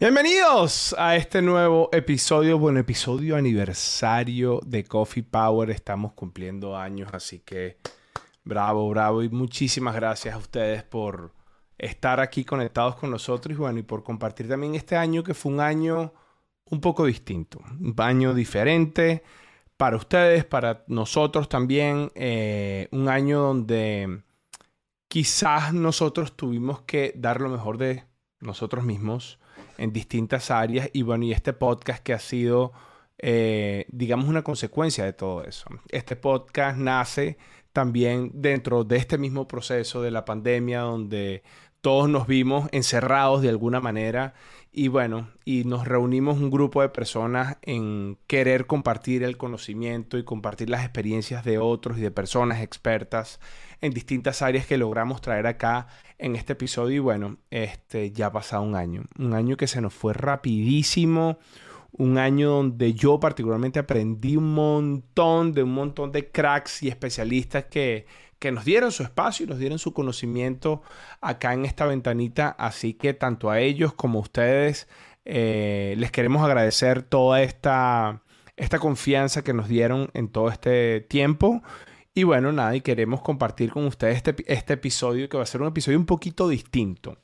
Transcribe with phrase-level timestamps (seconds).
[0.00, 5.68] Bienvenidos a este nuevo episodio, bueno, episodio aniversario de Coffee Power.
[5.68, 7.76] Estamos cumpliendo años, así que
[8.42, 11.34] bravo, bravo y muchísimas gracias a ustedes por
[11.76, 15.52] estar aquí conectados con nosotros y bueno, y por compartir también este año que fue
[15.52, 16.14] un año
[16.70, 19.22] un poco distinto, un año diferente
[19.76, 24.22] para ustedes, para nosotros también, eh, un año donde
[25.08, 28.06] quizás nosotros tuvimos que dar lo mejor de
[28.40, 29.38] nosotros mismos
[29.80, 32.72] en distintas áreas y bueno, y este podcast que ha sido,
[33.18, 35.68] eh, digamos, una consecuencia de todo eso.
[35.88, 37.38] Este podcast nace
[37.72, 41.42] también dentro de este mismo proceso de la pandemia donde
[41.80, 44.34] todos nos vimos encerrados de alguna manera
[44.72, 50.24] y bueno, y nos reunimos un grupo de personas en querer compartir el conocimiento y
[50.24, 53.40] compartir las experiencias de otros y de personas expertas
[53.80, 55.88] en distintas áreas que logramos traer acá
[56.20, 56.96] en este episodio.
[56.96, 59.04] Y bueno, este ya ha pasado un año.
[59.18, 61.38] Un año que se nos fue rapidísimo.
[61.92, 67.64] Un año donde yo particularmente aprendí un montón de un montón de cracks y especialistas
[67.64, 68.06] que,
[68.38, 70.82] que nos dieron su espacio y nos dieron su conocimiento
[71.20, 72.50] acá en esta ventanita.
[72.50, 74.88] Así que tanto a ellos como a ustedes
[75.24, 78.22] eh, les queremos agradecer toda esta,
[78.56, 81.62] esta confianza que nos dieron en todo este tiempo.
[82.12, 85.62] Y bueno, nada, y queremos compartir con ustedes este, este episodio que va a ser
[85.62, 87.18] un episodio un poquito distinto.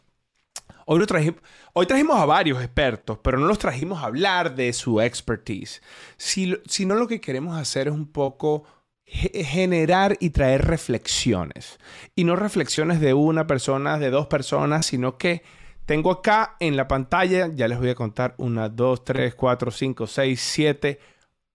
[0.87, 1.41] Hoy, trajimos,
[1.73, 5.83] hoy trajimos a varios expertos, pero no los trajimos a hablar de su expertise,
[6.17, 8.65] sino lo que queremos hacer es un poco
[9.05, 11.81] generar y traer reflexiones.
[12.15, 15.43] Y no reflexiones de una persona, de dos personas, sino que
[15.87, 20.07] tengo acá en la pantalla, ya les voy a contar, una, dos, tres, cuatro, cinco,
[20.07, 21.01] seis, siete,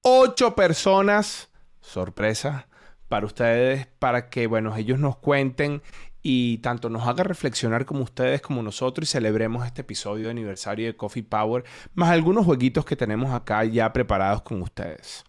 [0.02, 1.50] ocho personas.
[1.80, 2.68] Sorpresa
[3.12, 5.82] para ustedes, para que, bueno, ellos nos cuenten
[6.24, 10.88] y tanto nos haga reflexionar como ustedes, como nosotros, y celebremos este episodio de aniversario
[10.88, 15.26] de Coffee Power, más algunos jueguitos que tenemos acá ya preparados con ustedes.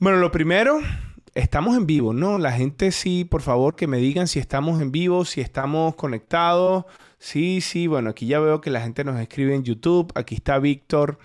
[0.00, 0.80] Bueno, lo primero,
[1.36, 2.38] estamos en vivo, ¿no?
[2.38, 6.86] La gente sí, por favor, que me digan si estamos en vivo, si estamos conectados.
[7.18, 10.10] Sí, sí, bueno, aquí ya veo que la gente nos escribe en YouTube.
[10.16, 11.20] Aquí está Víctor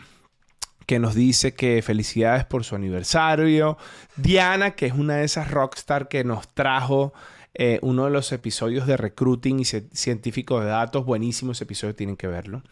[0.86, 3.78] que nos dice que felicidades por su aniversario.
[4.16, 7.14] Diana, que es una de esas rockstar que nos trajo
[7.58, 11.06] eh, uno de los episodios de recruiting y científico de datos.
[11.06, 12.64] Buenísimo ese episodio, tienen que verlo.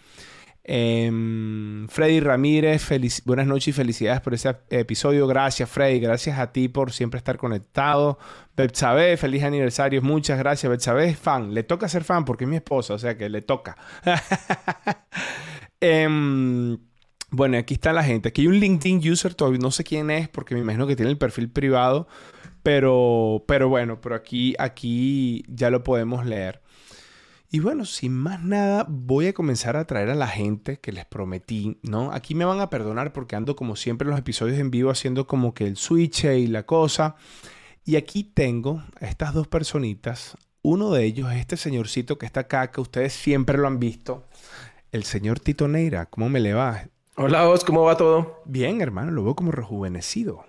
[0.66, 2.88] Em, Freddy Ramírez,
[3.26, 5.28] buenas noches y felicidades por ese episodio.
[5.28, 6.00] Gracias, Freddy.
[6.00, 8.18] Gracias a ti por siempre estar conectado.
[8.56, 10.02] Betsabe, feliz aniversario.
[10.02, 10.70] Muchas gracias.
[10.70, 11.54] Betsabe es fan.
[11.54, 13.78] Le toca ser fan porque es mi esposa, o sea que le toca.
[15.82, 16.78] eh,
[17.34, 18.30] bueno, aquí está la gente.
[18.30, 21.10] Aquí hay un LinkedIn user, todavía no sé quién es porque me imagino que tiene
[21.10, 22.08] el perfil privado,
[22.62, 26.62] pero, pero bueno, pero aquí, aquí ya lo podemos leer.
[27.50, 31.06] Y bueno, sin más nada, voy a comenzar a traer a la gente que les
[31.06, 32.12] prometí, ¿no?
[32.12, 35.26] Aquí me van a perdonar porque ando como siempre en los episodios en vivo haciendo
[35.26, 37.16] como que el switch y la cosa.
[37.84, 40.38] Y aquí tengo a estas dos personitas.
[40.62, 44.28] Uno de ellos es este señorcito que está acá, que ustedes siempre lo han visto.
[44.92, 46.06] El señor Tito Neira.
[46.06, 46.88] ¿Cómo me le va?
[47.16, 48.42] Hola, Os, ¿cómo va todo?
[48.46, 50.44] Bien, hermano, lo veo como rejuvenecido.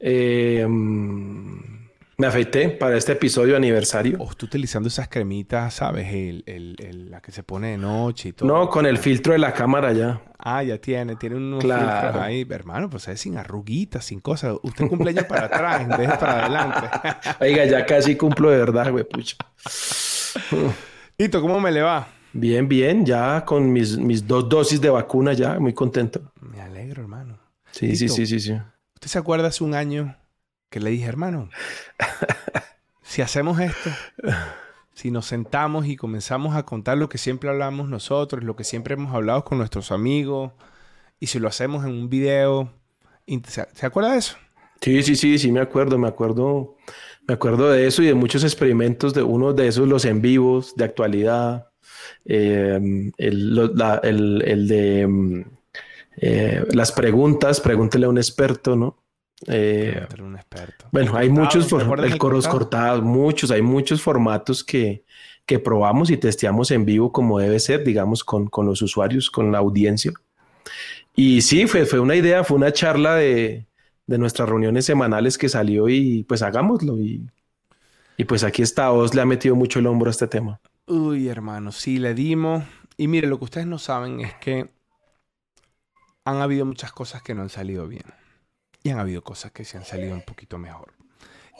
[0.00, 4.16] Eh, mm, me afeité para este episodio aniversario.
[4.18, 6.06] O estoy utilizando esas cremitas, ¿sabes?
[6.14, 8.48] El, la que se pone de noche y todo.
[8.48, 10.22] No, con el filtro de la cámara ya.
[10.38, 12.46] Ah, ya tiene, tiene unos filtros ahí.
[12.48, 14.56] Hermano, pues es sin arruguitas, sin cosas.
[14.62, 16.88] Usted cumpleaños para atrás en vez de para adelante.
[17.40, 19.36] Oiga, ya casi cumplo de verdad, güey, pucha.
[21.18, 22.15] Tito, ¿cómo me le va?
[22.38, 26.32] Bien, bien, ya con mis, mis dos dosis de vacuna ya, muy contento.
[26.40, 27.38] Me alegro, hermano.
[27.70, 28.52] Sí, sí, sí, sí, sí.
[28.94, 30.16] ¿Usted se acuerda hace un año
[30.68, 31.48] que le dije, hermano,
[33.02, 33.90] si hacemos esto,
[34.92, 38.94] si nos sentamos y comenzamos a contar lo que siempre hablamos nosotros, lo que siempre
[38.94, 40.52] hemos hablado con nuestros amigos,
[41.18, 42.70] y si lo hacemos en un video,
[43.46, 44.36] ¿se acuerda de eso?
[44.82, 46.76] Sí, sí, sí, sí, me acuerdo, me acuerdo,
[47.26, 50.74] me acuerdo de eso y de muchos experimentos, de uno de esos, los en vivos,
[50.76, 51.70] de actualidad.
[52.24, 55.44] Eh, el, de mm,
[56.18, 59.02] eh, las preguntas, pregúntele a un experto, ¿no?
[59.46, 60.86] Eh, un experto.
[60.92, 65.04] Bueno, hay muchos, el coros cortados, muchos, hay muchos formatos que,
[65.44, 69.52] que probamos y testeamos en vivo como debe ser, digamos, con, con los usuarios, con
[69.52, 70.12] la audiencia.
[71.14, 73.66] Y sí, fue, fue una idea, fue una charla de,
[74.06, 76.98] de nuestras reuniones semanales que salió y pues hagámoslo.
[77.00, 77.26] Y,
[78.16, 80.60] y pues aquí está, Os le ha metido mucho el hombro a este tema.
[80.86, 82.64] Uy, hermano, sí, le dimos.
[82.96, 84.70] Y mire, lo que ustedes no saben es que
[86.24, 88.04] han habido muchas cosas que no han salido bien.
[88.82, 90.94] Y han habido cosas que se han salido un poquito mejor.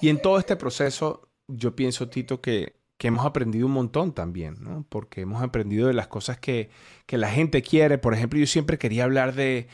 [0.01, 4.57] Y en todo este proceso, yo pienso, Tito, que que hemos aprendido un montón también,
[4.61, 4.87] ¿no?
[4.89, 6.71] Porque hemos aprendido de las cosas que,
[7.05, 7.99] que la gente quiere.
[7.99, 9.69] Por ejemplo, yo siempre quería hablar de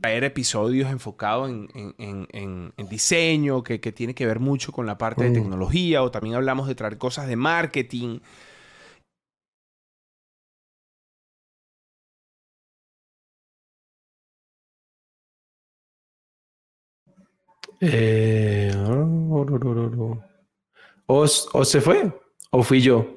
[0.00, 5.34] traer episodios enfocados en, diseño, que, tiene que ver mucho con la parte de mm.
[5.34, 8.20] tecnología, o también hablamos de traer cosas de marketing.
[17.80, 18.72] Eh,
[21.06, 22.12] ¿O se fue?
[22.50, 23.16] ¿O fui yo?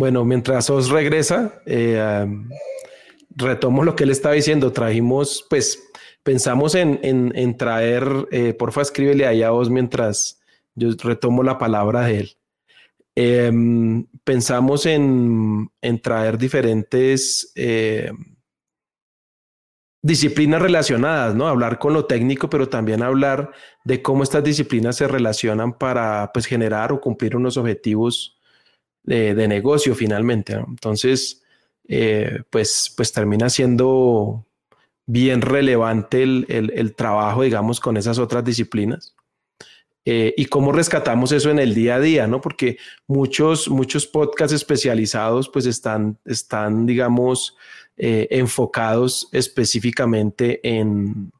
[0.00, 2.26] Bueno, mientras os regresa, eh,
[3.36, 4.72] retomo lo que él estaba diciendo.
[4.72, 5.90] Trajimos, pues,
[6.22, 10.40] pensamos en, traer, eh, porfa, escríbele ahí a vos mientras
[10.74, 12.30] yo retomo la palabra de él.
[13.14, 18.12] Em, pensamos en, en, traer diferentes eh,
[20.02, 21.46] disciplinas relacionadas, ¿no?
[21.46, 23.52] Hablar con lo técnico, pero también hablar
[23.84, 28.38] de cómo estas disciplinas se relacionan para pues, generar o cumplir unos objetivos
[29.02, 30.54] de, negocio finalmente.
[30.54, 31.42] Entonces,
[31.88, 34.46] eh, pues, pues termina siendo
[35.06, 39.14] bien relevante el, trabajo, digamos, con esas otras disciplinas.
[40.04, 42.40] Eh, y cómo rescatamos eso en el día a día, ¿no?
[42.40, 47.56] Porque muchos, muchos podcasts especializados pues están, están digamos,
[47.98, 51.30] eh, enfocados específicamente en,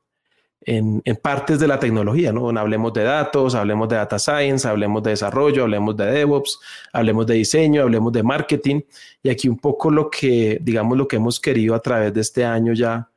[0.62, 2.50] en, partes de la tecnología, ¿no?
[2.50, 6.58] Hablemos de datos, hablemos de data science, hablemos de desarrollo, hablemos de DevOps,
[6.92, 8.80] hablemos de diseño, hablemos de marketing.
[9.22, 12.44] Y aquí un poco lo que, digamos, lo que hemos querido a través de este
[12.44, 13.10] año ya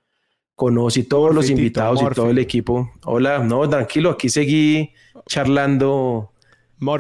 [0.55, 2.91] conocí todos los invitados y todo el equipo.
[3.05, 4.93] Hola, no, tranquilo, aquí seguí
[5.27, 6.33] charlando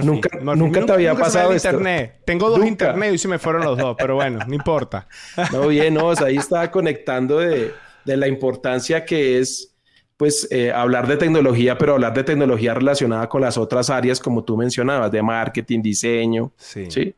[0.03, 2.21] nunca, nunca te había pasado internet.
[2.25, 5.07] Tengo dos internet y se me fueron los dos, pero bueno, no importa.
[5.51, 7.73] No, bien, no, ahí estaba conectando de,
[8.05, 9.75] la importancia que es,
[10.17, 14.43] pues, eh, hablar de tecnología, pero hablar de tecnología relacionada con las otras áreas, como
[14.43, 17.15] tú mencionabas, de marketing, diseño, ¿sí?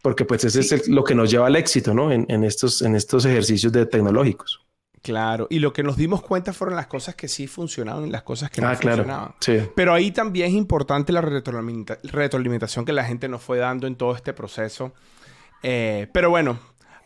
[0.00, 2.10] Porque, pues, ese es lo que nos lleva al éxito, ¿no?
[2.10, 4.60] En, en, estos, en estos ejercicios de tecnológicos.
[5.02, 8.22] Claro, y lo que nos dimos cuenta fueron las cosas que sí funcionaban y las
[8.22, 9.34] cosas que no ah, funcionaban.
[9.40, 9.58] Sí.
[9.74, 14.14] Pero ahí también es importante la retroalimentación que la gente nos fue dando en todo
[14.14, 14.92] este proceso.
[15.64, 16.58] Eh, pero bueno,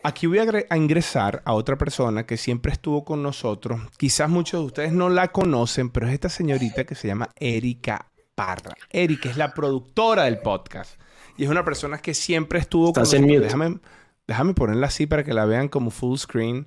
[0.03, 3.81] aquí voy a, ingresar a otra persona que siempre estuvo con nosotros.
[3.97, 8.11] Quizás muchos de ustedes no la conocen, pero es esta señorita que se llama Erika
[8.35, 8.75] Parra.
[8.91, 11.01] Erika es la productora del podcast
[11.37, 13.41] y es una persona que siempre estuvo con nosotros.
[13.41, 13.79] Déjame,
[14.27, 16.67] déjame ponerla así para que la vean como full screen.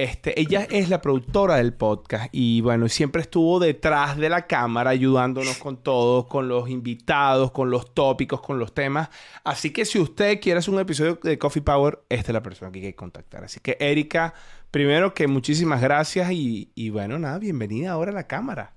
[0.00, 4.88] Este, ella es la productora del podcast y bueno, siempre estuvo detrás de la cámara
[4.88, 9.10] ayudándonos con todo, con los invitados, con los tópicos, con los temas.
[9.44, 12.72] Así que si usted quiere hacer un episodio de Coffee Power, esta es la persona
[12.72, 13.44] que hay que contactar.
[13.44, 14.32] Así que Erika,
[14.70, 18.72] primero que muchísimas gracias y, y bueno, nada, bienvenida ahora a la cámara.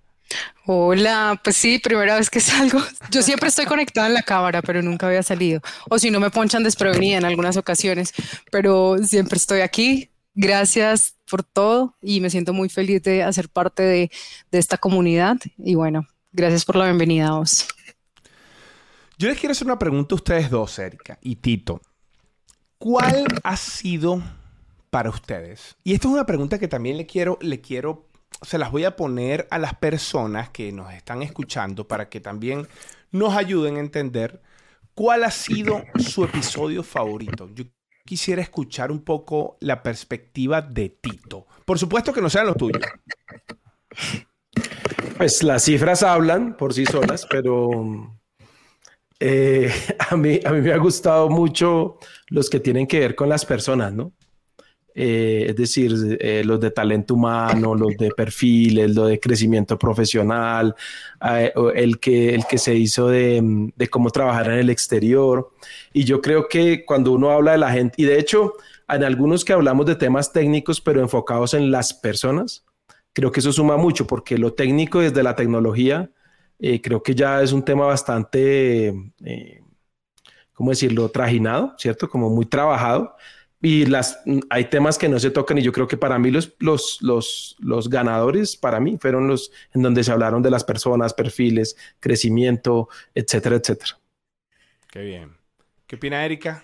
[0.65, 2.79] Hola, pues sí, primera vez que salgo.
[3.11, 5.61] Yo siempre estoy conectada en la cámara, pero nunca había salido.
[5.89, 8.13] O si no me ponchan desprevenida en algunas ocasiones,
[8.51, 13.83] pero siempre estoy aquí Gracias por todo y me siento muy feliz de hacer parte
[13.83, 14.11] de,
[14.51, 15.37] esta comunidad.
[15.57, 17.67] Y bueno, gracias por la bienvenida a vos.
[19.17, 21.81] Yo les quiero hacer una pregunta a ustedes dos, Erika y Tito.
[22.79, 24.21] ¿Cuál ha sido
[24.89, 25.75] para ustedes?
[25.83, 28.07] Y esta es una pregunta que también le quiero, le quiero,
[28.41, 32.67] se las voy a poner a las personas que nos están escuchando para que también
[33.11, 34.41] nos ayuden a entender
[34.95, 37.47] cuál ha sido su episodio favorito.
[38.05, 41.47] Quisiera escuchar un poco la perspectiva de Tito.
[41.65, 42.83] Por supuesto que no sean los tuyos.
[45.17, 47.69] Pues las cifras hablan por sí solas, pero
[49.19, 49.71] eh,
[50.09, 53.45] a, mí, a mí me ha gustado mucho los que tienen que ver con las
[53.45, 54.13] personas, ¿no?
[54.95, 60.75] Eh, es decir, eh, los de talento humano, los de perfiles, lo de crecimiento profesional,
[61.73, 65.51] el, que, el que se hizo de, de, cómo trabajar en el exterior.
[65.93, 68.53] Y yo creo que cuando uno habla de la gente, y de hecho,
[68.87, 72.63] en algunos que hablamos de temas técnicos, pero enfocados en las personas,
[73.13, 76.11] creo que eso suma mucho, porque lo técnico desde la tecnología,
[76.59, 78.93] eh, creo que ya es un tema bastante,
[80.53, 82.07] ¿cómo decirlo?, trajinado, ¿cierto?
[82.07, 83.15] Como muy trabajado
[83.63, 86.53] y las, hay temas que no se tocan y yo creo que para mí los,
[86.59, 91.13] los, los, los ganadores, para mí, fueron los en donde se hablaron de las personas,
[91.13, 93.97] perfiles, crecimiento, etcétera, etcétera.
[94.91, 95.37] Qué bien.
[95.87, 96.61] ¿Qué opina Erika?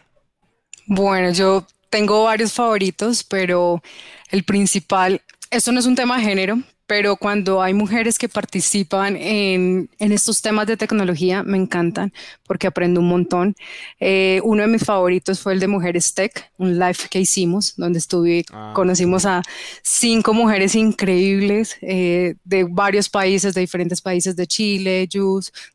[0.87, 3.81] Bueno, yo tengo varios favoritos, pero
[4.29, 6.57] el principal, esto no es un tema de género,
[6.89, 12.11] pero cuando hay mujeres que participan en, estos temas de tecnología, me encantan
[12.47, 13.55] porque aprendo un montón.
[13.99, 17.99] Eh, uno de mis favoritos fue el de Mujeres Tech, un live que hicimos, donde
[17.99, 19.43] estuve, ah, conocimos a
[19.83, 25.07] cinco mujeres increíbles eh, de varios países, de diferentes países, de Chile,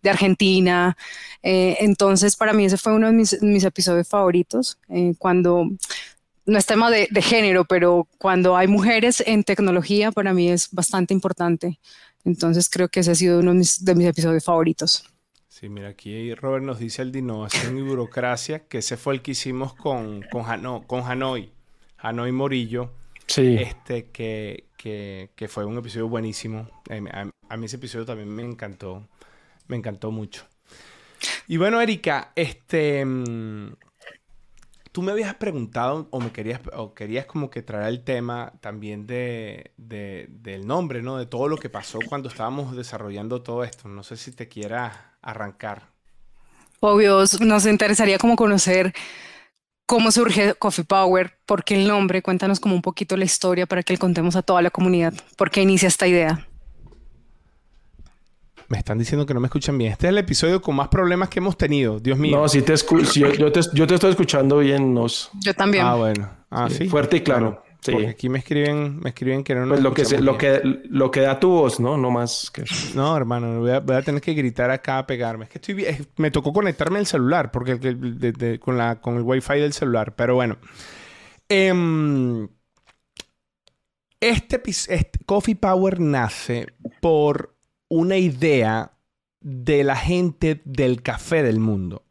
[0.03, 0.97] de Argentina.
[1.45, 4.79] Eh, entonces, para mí ese fue uno de mis, mis episodios favoritos,
[5.19, 5.71] cuando
[6.47, 11.15] no es tema de, género, pero cuando hay mujeres en tecnología, para mí es bastante
[11.15, 11.79] importante.
[12.25, 15.05] Entonces creo que ese ha sido uno de mis, episodios favoritos.
[15.49, 19.23] Sí, mira, aquí Robert nos dice el de innovación y burocracia, que ese fue el
[19.23, 20.45] que hicimos con, con,
[20.85, 21.51] con Hanoi,
[21.99, 22.93] Hanoi Morillo.
[23.27, 23.57] Sí.
[23.59, 26.69] Este, que, que, fue un episodio buenísimo.
[26.91, 29.07] Eh, a, a, mí ese episodio también me encantó.
[29.67, 30.45] Me encantó mucho.
[31.49, 33.05] Y bueno, Erika, este.
[34.95, 39.09] Tú me habías preguntado o me querías o querías como que traer el tema también
[39.09, 41.17] de, del nombre, ¿no?
[41.17, 43.89] De todo lo que pasó cuando estábamos desarrollando todo esto.
[43.89, 45.89] No sé si te quieras arrancar.
[46.79, 48.95] Obvio, nos interesaría como conocer
[49.85, 53.83] cómo surge Coffee Power, por qué el nombre, cuéntanos como un poquito la historia para
[53.83, 56.47] que le contemos a toda la comunidad, por qué inicia esta idea.
[58.75, 59.93] Me están diciendo que no me escuchan bien.
[59.93, 62.01] Este es el episodio con más problemas que hemos tenido.
[62.01, 62.37] Dios mío.
[62.37, 63.33] No, si te escucho.
[63.33, 64.93] yo, te, estoy escuchando bien.
[64.93, 65.31] Nos...
[65.45, 65.87] Yo también.
[65.87, 66.29] Ah, bueno.
[66.51, 66.89] Ah, sí.
[66.89, 67.63] Fuerte y claro.
[67.81, 67.93] sí.
[67.93, 71.21] Porque aquí me escriben, me escriben que no pues lo que, lo que lo que
[71.21, 71.97] da tu voz, ¿no?
[71.97, 72.65] No más que...
[72.97, 73.61] No, hermano.
[73.61, 75.45] Voy a, tener que gritar acá a pegarme.
[75.45, 76.09] Es que estoy bien...
[76.17, 77.79] Me tocó conectarme al celular porque
[78.59, 80.17] con, la, con el wifi del celular.
[80.17, 80.57] Pero bueno.
[81.49, 82.49] Em,
[84.19, 87.54] este, este Coffee Power nace por
[87.89, 88.93] una idea
[89.41, 92.03] de la gente del café del mundo.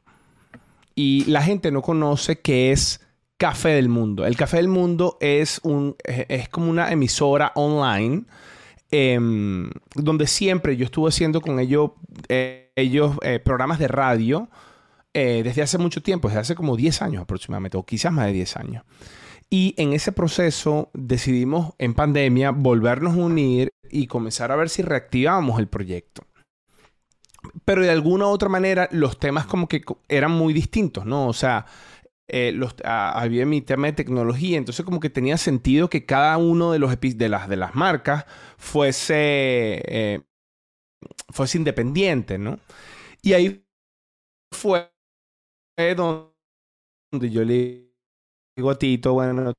[0.96, 3.02] Y la gente no conoce qué es
[3.38, 4.26] Café del Mundo.
[4.26, 8.24] El Café del Mundo es, un, es como una emisora online
[8.92, 11.92] em, donde siempre yo estuve haciendo con ellos,
[12.30, 14.50] eh, ellos eh, programas de radio
[15.14, 18.34] eh, desde hace mucho tiempo, desde hace como 10 años aproximadamente, o quizás más de
[18.34, 18.84] 10 años.
[19.54, 24.82] Y en ese proceso decidimos en pandemia volvernos a unir y comenzar a ver si
[24.82, 26.24] reactivábamos el proyecto.
[27.64, 31.28] Pero de alguna u otra manera los temas como que eran muy distintos, ¿no?
[31.28, 31.68] O sea,
[32.28, 36.72] eh, los, había mi tema de tecnología, entonces como que tenía sentido que cada uno
[36.72, 38.26] de, los de, las, de las marcas
[38.58, 40.22] fuese, eh,
[41.30, 42.60] fuese independiente, ¿no?
[43.22, 43.64] Y ahí
[44.52, 44.92] fue
[45.96, 47.83] donde yo le
[48.56, 49.54] digo a Tito, bueno,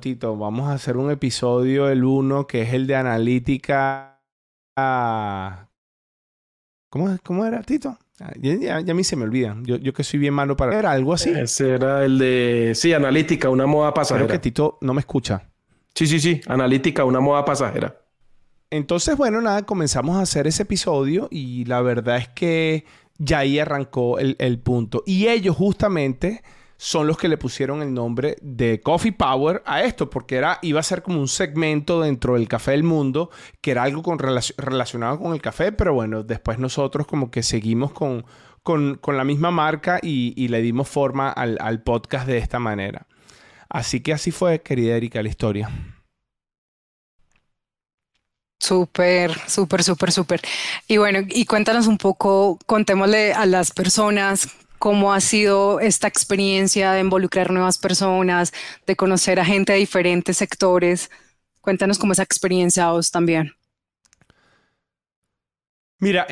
[0.00, 4.20] Tito, vamos a hacer un episodio, el uno, que es el de analítica.
[6.90, 7.98] ¿Cómo, cómo era, Tito?
[8.20, 9.56] Ah, ya, a mí se me olvida.
[9.62, 10.78] Yo, yo, que soy bien malo para...
[10.78, 11.30] ¿Era algo así?
[11.30, 12.72] Ese era el de...
[12.74, 14.26] Sí, analítica, una moda pasajera.
[14.26, 15.50] Creo que Tito no me escucha.
[15.94, 16.40] Sí, sí, sí.
[16.46, 17.98] Analítica, una moda pasajera.
[18.70, 22.84] Entonces, bueno, nada, comenzamos a hacer ese episodio y la verdad es que
[23.18, 25.02] ya ahí arrancó el, el punto.
[25.04, 26.42] Y ellos justamente
[26.82, 30.80] son los que le pusieron el nombre de Coffee Power a esto, porque era, iba
[30.80, 35.20] a ser como un segmento dentro del Café del Mundo, que era algo con, relacionado
[35.20, 38.24] con el café, pero bueno, después nosotros como que seguimos con,
[38.64, 43.06] con, la misma marca y, le dimos forma al, al podcast de esta manera.
[43.68, 45.70] Así que así fue, querida Erika, la historia.
[48.58, 50.40] Súper, súper, súper, súper.
[50.88, 54.48] Y bueno, y cuéntanos un poco, contémosle a las personas
[54.82, 58.52] cómo ha sido esta experiencia de involucrar nuevas personas,
[58.84, 61.08] de conocer a gente de diferentes sectores.
[61.60, 63.52] Cuéntanos cómo esa experiencia a vos también.
[66.00, 66.26] Mira,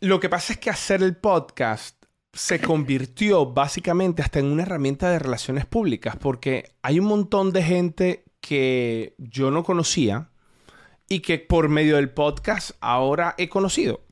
[0.00, 1.96] lo que pasa es que hacer el podcast
[2.34, 7.62] se convirtió básicamente hasta en una herramienta de relaciones públicas, porque hay un montón de
[7.62, 10.28] gente que yo no conocía
[11.08, 14.07] y que por medio del podcast ahora he conocido.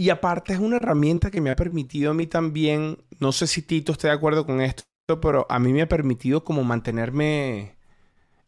[0.00, 3.62] Y aparte es una herramienta que me ha permitido a mí también, no sé si
[3.62, 4.84] Tito esté de acuerdo con esto,
[5.20, 7.76] pero a mí me ha permitido como mantenerme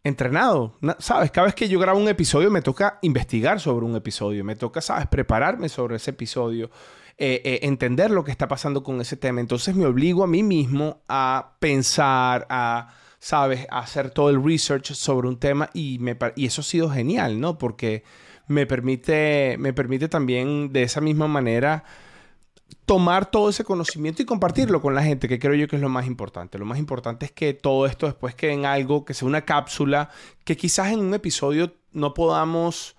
[0.05, 0.79] entrenado.
[1.01, 1.33] ¿Sabes?
[1.33, 4.81] Cada vez que yo grabo un episodio me toca investigar sobre un episodio, me toca,
[4.81, 5.09] ¿sabes?
[5.09, 6.71] Prepararme sobre ese episodio,
[7.19, 9.41] eh, eh, entender lo que está pasando con ese tema.
[9.41, 13.67] Entonces me obligo a mí mismo a pensar, a, ¿sabes?
[13.71, 17.41] A hacer todo el research sobre un tema y, me, y eso ha sido genial,
[17.41, 17.59] ¿no?
[17.59, 18.05] Porque
[18.51, 21.85] me permite, me permite también de esa misma manera
[22.85, 25.89] tomar todo ese conocimiento y compartirlo con la gente, que creo yo que es lo
[25.89, 26.59] más importante.
[26.59, 30.11] Lo más importante es que todo esto después quede en algo, que sea una cápsula,
[30.45, 32.97] que quizás en un episodio no podamos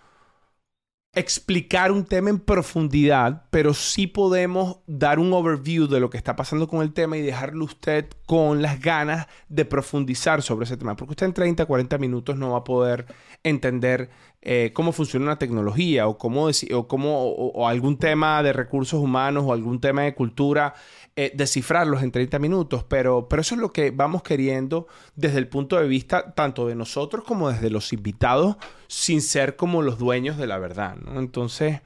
[1.14, 6.38] explicar un tema en profundidad, pero sí podemos dar un overview de lo que está
[6.38, 10.96] pasando con el tema y dejarlo usted con las ganas de profundizar sobre ese tema.
[10.96, 13.08] Porque usted en 30, 40 minutos no va a poder
[13.44, 14.10] entender
[14.42, 19.44] eh, cómo funciona una tecnología o cómo, o, cómo o, algún tema de recursos humanos
[19.46, 20.74] o algún tema de cultura,
[21.16, 22.84] eh, descifrarlos en 30 minutos.
[22.88, 26.76] Pero, pero eso es lo que vamos queriendo desde el punto de vista tanto de
[26.76, 30.96] nosotros como desde los invitados, sin ser como los dueños de la verdad.
[31.16, 31.82] Entonces,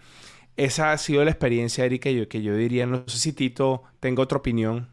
[0.58, 4.22] esa ha sido la experiencia, Erika, yo, que yo diría, no sé si Tito tengo
[4.22, 4.89] otra opinión.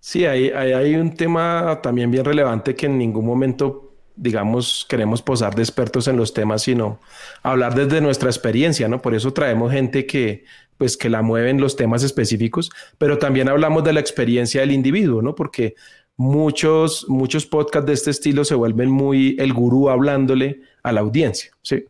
[0.00, 3.86] Sí, hay, hay un tema también bien relevante que en ningún momento
[4.16, 7.00] digamos, queremos posar de expertos en los temas, sino
[7.42, 9.02] hablar desde nuestra experiencia, ¿no?
[9.02, 10.44] Por eso traemos gente que,
[10.78, 15.22] pues, que la mueven los temas específicos, pero también hablamos de la experiencia del individuo,
[15.22, 15.34] ¿no?
[15.34, 15.74] Porque
[16.16, 21.50] muchos, muchos podcasts de este estilo se vuelven muy el gurú hablándole a la audiencia,
[21.62, 21.84] ¿sí?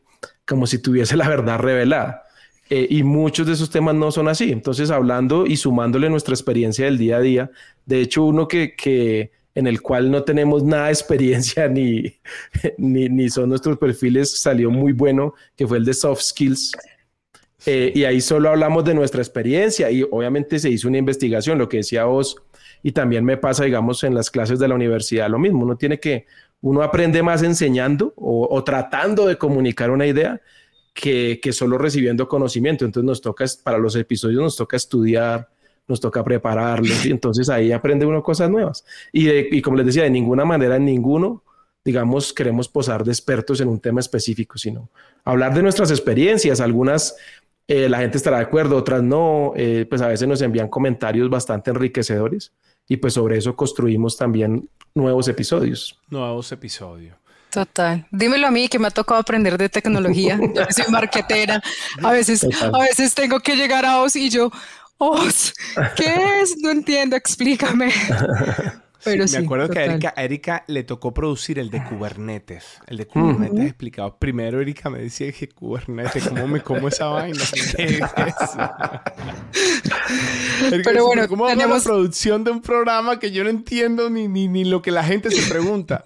[0.46, 2.22] Como si tuviese la verdad revelada.
[2.68, 4.50] Eh, y muchos de esos temas no son así.
[4.50, 7.50] Entonces, hablando y sumándole nuestra experiencia del día a día,
[7.84, 12.14] de hecho, uno que, que en el cual no tenemos nada de experiencia ni,
[12.78, 16.72] ni, son nuestros perfiles, salió muy bueno, que fue el de soft skills.
[17.64, 21.68] Eh, y ahí solo hablamos de nuestra experiencia y obviamente se hizo una investigación, lo
[21.68, 22.36] que decía vos,
[22.82, 25.98] y también me pasa, digamos, en las clases de la universidad, lo mismo, uno tiene
[25.98, 26.26] que,
[26.60, 30.40] uno aprende más enseñando o, tratando de comunicar una idea
[30.92, 32.84] que, que, solo recibiendo conocimiento.
[32.84, 35.48] Entonces nos toca, para los episodios nos toca estudiar,
[35.88, 38.84] nos toca prepararlo, y entonces ahí aprende uno cosas nuevas.
[39.12, 41.42] Y, y como les decía, de ninguna manera, en ninguno,
[41.84, 44.90] digamos, queremos posar de expertos en un tema específico, sino
[45.24, 46.60] hablar de nuestras experiencias.
[46.60, 47.16] Algunas
[47.68, 51.28] eh, la gente estará de acuerdo, otras no, eh, pues a veces nos envían comentarios
[51.28, 52.52] bastante enriquecedores
[52.88, 55.98] y pues sobre eso construimos también nuevos episodios.
[56.08, 57.16] Nuevos episodios.
[57.50, 58.06] Total.
[58.10, 60.38] Dímelo a mí que me ha tocado aprender de tecnología.
[60.54, 61.60] Yo soy marquetera.
[62.02, 64.50] A veces, a veces tengo que llegar a vos y yo,
[64.98, 65.52] Os,
[65.96, 66.56] ¿qué es?
[66.58, 67.92] No entiendo, explícame.
[69.06, 72.64] Pero sí, me acuerdo que a Erika, Erika, le tocó producir el de Kubernetes.
[72.86, 74.18] El de Kubernetes explicado.
[74.18, 77.38] Primero Erika me decía que Kubernetes, ¿cómo me como esa vaina?
[80.84, 81.78] Pero bueno, ¿cómo tenemos...
[81.78, 85.04] la producción de un programa que yo no entiendo ni, ni, ni lo que la
[85.04, 86.04] gente se pregunta?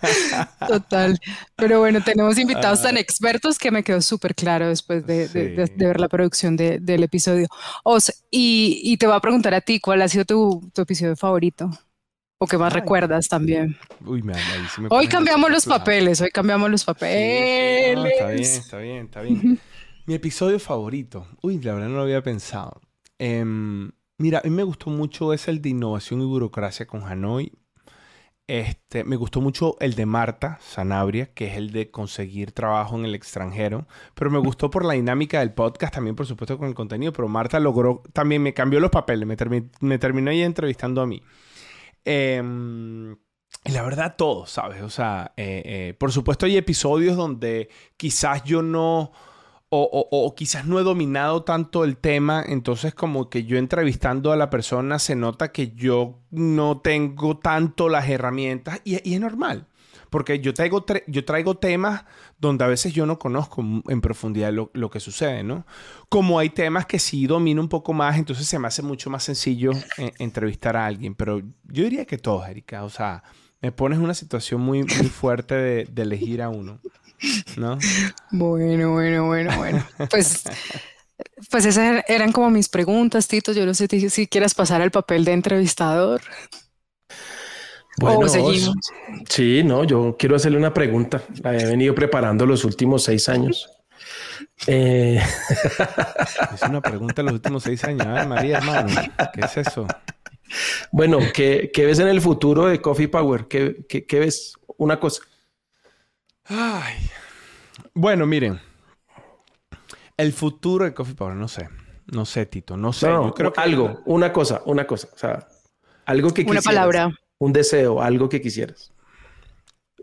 [0.68, 1.18] Total.
[1.56, 3.00] Pero bueno, tenemos invitados tan ah.
[3.00, 7.46] expertos que me quedó súper claro después de, de, ver la producción del episodio.
[7.84, 11.16] Os, y, y, te voy a preguntar a ti, ¿cuál ha sido tu, tu episodio
[11.16, 11.70] favorito?
[12.42, 13.76] ¿O qué más recuerdas también?
[14.04, 14.34] Uy, me,
[14.88, 18.14] hoy cambiamos los papeles, hoy cambiamos los papeles.
[18.14, 19.60] está bien, está bien, está bien.
[20.06, 21.28] Mi episodio favorito.
[21.40, 22.80] Uy, la verdad no lo había pensado.
[23.16, 27.52] Em, mira, a mí me gustó mucho es el de innovación y burocracia con Hanoi.
[28.48, 33.04] Este, me gustó mucho el de Marta Sanabria, que es el de conseguir trabajo en
[33.04, 33.86] el extranjero.
[34.16, 37.12] Pero me gustó por la dinámica del podcast, también por supuesto con el contenido.
[37.12, 39.36] Pero Marta logró, también me cambió los papeles, me,
[39.78, 41.22] me terminó ahí entrevistando a mí.
[42.04, 43.12] Em,
[43.64, 44.82] y la verdad, todo, ¿sabes?
[44.82, 49.12] O sea, eh, eh, por supuesto hay episodios donde quizás yo no...
[49.74, 54.50] O, quizás no he dominado tanto el tema, entonces como que yo entrevistando a la
[54.50, 59.68] persona se nota que yo no tengo tanto las herramientas y es normal.
[60.12, 62.04] Porque yo traigo, yo traigo temas
[62.38, 65.66] donde a veces yo no conozco en profundidad lo, que sucede, ¿no?
[66.10, 69.24] Como hay temas que sí domino un poco más, entonces se me hace mucho más
[69.24, 71.14] sencillo eh, entrevistar a alguien.
[71.14, 72.84] Pero yo diría que todos, Erika.
[72.84, 73.22] O sea,
[73.62, 76.78] me pones una situación muy, muy fuerte de, elegir a uno,
[77.56, 77.78] ¿no?
[78.32, 79.82] Bueno, bueno, bueno, bueno.
[80.10, 80.44] Pues...
[81.50, 83.52] Pues esas eran como mis preguntas, Tito.
[83.52, 86.20] Yo no sé si quieras pasar al papel de entrevistador.
[87.98, 88.26] Bueno,
[89.28, 91.22] sí, no, yo quiero hacerle una pregunta.
[91.42, 93.70] La he venido preparando los últimos seis años.
[94.66, 95.20] Eh,
[96.54, 98.06] es una pregunta los últimos seis años.
[98.06, 98.94] Ay, María, hermano,
[99.34, 99.86] ¿qué es eso?
[100.90, 103.46] Bueno, ¿qué, ves en el futuro de Coffee Power?
[103.46, 104.54] ¿Qué, qué, ves?
[104.78, 105.22] Una cosa.
[106.44, 106.94] Ay.
[107.94, 108.60] Bueno, miren.
[110.16, 111.68] El futuro de Coffee Power, no sé.
[112.06, 113.06] No sé, Tito, no sé.
[113.06, 113.60] yo creo que...
[113.60, 115.08] Algo, una cosa, una cosa.
[115.14, 115.46] O sea,
[116.04, 117.10] algo que Una palabra
[117.42, 118.92] un deseo, algo que quisieras?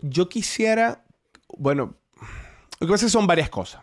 [0.02, 1.06] Yo quisiera,
[1.58, 1.96] bueno,
[2.82, 3.82] lo que son varias cosas,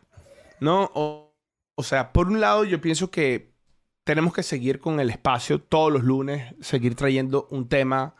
[0.60, 0.90] ¿no?
[0.94, 3.54] O, sea, por un lado yo pienso que
[4.04, 8.14] tenemos que seguir con el espacio todos los lunes, seguir trayendo un tema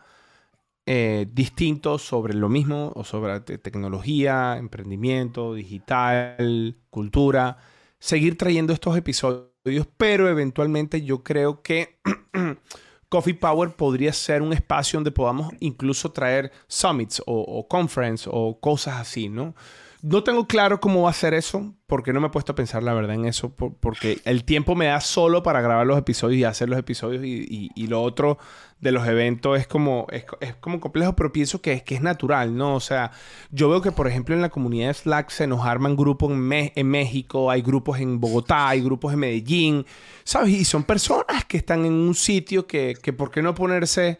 [0.87, 7.57] eh, distinto sobre lo mismo, o sobre tecnología, emprendimiento, digital, cultura,
[7.99, 11.99] seguir trayendo estos episodios, pero eventualmente yo creo que
[13.09, 18.95] Coffee Power podría ser un espacio donde podamos incluso traer summits o, conference o cosas
[18.95, 19.55] así, ¿no?
[20.03, 22.83] No tengo claro cómo va a ser eso, porque no me he puesto a pensar
[22.83, 26.43] la verdad en eso, porque el tiempo me da solo para grabar los episodios y
[26.43, 28.37] hacer los episodios y, lo otro
[28.79, 30.25] de los eventos es como, es,
[30.59, 32.75] como complejo, pero pienso que es, que es natural, ¿no?
[32.75, 33.11] O sea,
[33.49, 36.71] yo veo que, por ejemplo, en la comunidad de Slack se nos arman grupos en,
[36.75, 39.85] en México, hay grupos en Bogotá, hay grupos en Medellín,
[40.23, 40.49] ¿sabes?
[40.49, 44.19] Y son personas que están en un sitio que, que ¿por qué no ponerse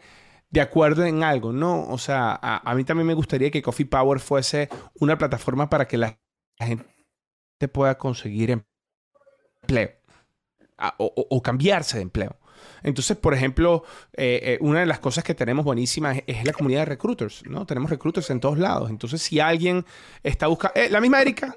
[0.50, 1.86] de acuerdo en algo, ¿no?
[1.88, 5.98] O sea, a, mí también me gustaría que Coffee Power fuese una plataforma para que
[5.98, 6.18] la,
[6.58, 9.90] gente pueda conseguir empleo
[10.98, 12.36] o, cambiarse de empleo.
[12.82, 13.84] Entonces, por ejemplo,
[14.14, 17.66] eh, eh, una de las cosas que tenemos buenísima es, la comunidad de recruiters, ¿no?
[17.66, 18.90] Tenemos recruiters en todos lados.
[18.90, 19.84] Entonces, si alguien
[20.22, 20.80] está buscando...
[20.80, 21.56] Eh, la misma Erika.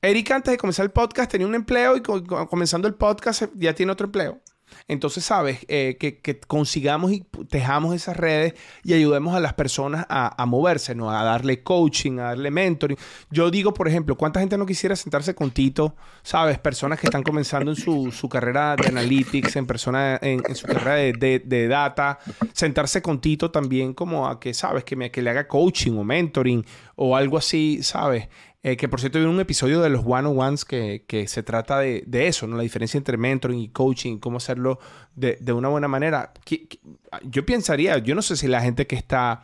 [0.00, 3.92] Erika antes de comenzar el podcast tenía un empleo y comenzando el podcast ya tiene
[3.92, 4.41] otro empleo.
[4.88, 8.54] Entonces, sabes, eh, que, consigamos y tejamos esas redes
[8.84, 11.10] y ayudemos a las personas a, moverse, ¿no?
[11.10, 12.98] A darle coaching, a darle mentoring.
[13.30, 15.94] Yo digo, por ejemplo, ¿cuánta gente no quisiera sentarse con Tito?
[16.22, 16.58] ¿Sabes?
[16.58, 21.68] Personas que están comenzando en su, carrera de analytics, en persona, en, su carrera de,
[21.68, 22.18] data,
[22.52, 24.84] sentarse con Tito también como a que, ¿sabes?
[24.84, 26.64] Que, me, que le haga coaching o mentoring
[26.96, 28.28] o algo así, ¿sabes?
[28.64, 32.04] Eh, que por cierto, hay un episodio de los one-on-ones que, que, se trata de,
[32.06, 32.56] de, eso, ¿no?
[32.56, 34.78] La diferencia entre mentoring y coaching, cómo hacerlo
[35.16, 36.32] de, de una buena manera.
[37.24, 39.42] yo pensaría, yo no sé si la gente que está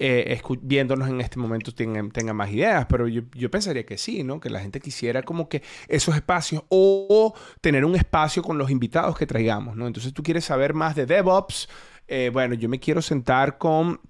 [0.00, 4.22] eh, viéndonos en este momento tenga, tenga más ideas, pero yo, yo, pensaría que sí,
[4.22, 4.38] ¿no?
[4.38, 9.18] Que la gente quisiera como que esos espacios o, tener un espacio con los invitados
[9.18, 9.86] que traigamos, ¿no?
[9.86, 11.68] Entonces tú quieres saber más de DevOps.
[12.06, 14.00] Eh, bueno, yo me quiero sentar con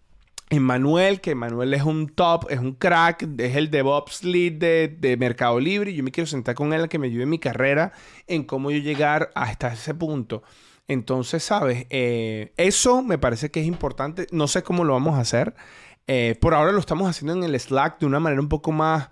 [0.51, 5.61] Emmanuel, que Emmanuel es un top, es un crack, es el DevOps lead de, Mercado
[5.61, 5.95] Libre.
[5.95, 7.93] Yo me quiero sentar con él a que me ayude en mi carrera
[8.27, 10.43] en cómo yo llegar hasta ese punto.
[10.87, 11.87] Entonces, ¿sabes?
[11.91, 14.27] Eh, eso me parece que es importante.
[14.31, 15.55] No sé cómo lo vamos a hacer.
[16.07, 19.11] Eh, por ahora lo estamos haciendo en el Slack de una manera un poco más,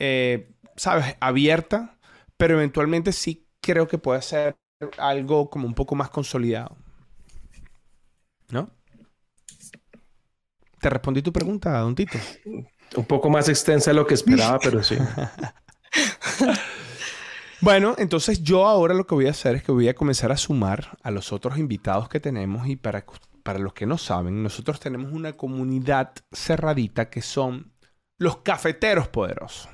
[0.00, 1.16] eh, ¿sabes?
[1.20, 1.98] Abierta.
[2.36, 4.56] Pero eventualmente sí creo que puede ser
[4.98, 6.76] algo como un poco más consolidado.
[8.50, 8.70] ¿No?
[10.84, 12.18] ¿Te respondí tu pregunta, don Tito?
[12.94, 14.98] Un poco más extensa de lo que esperaba, pero sí.
[17.62, 20.36] bueno, entonces yo ahora lo que voy a hacer es que voy a comenzar a
[20.36, 23.06] sumar a los otros invitados que tenemos y para,
[23.42, 27.72] para los que no saben, nosotros tenemos una comunidad cerradita que son
[28.18, 29.70] los cafeteros poderosos.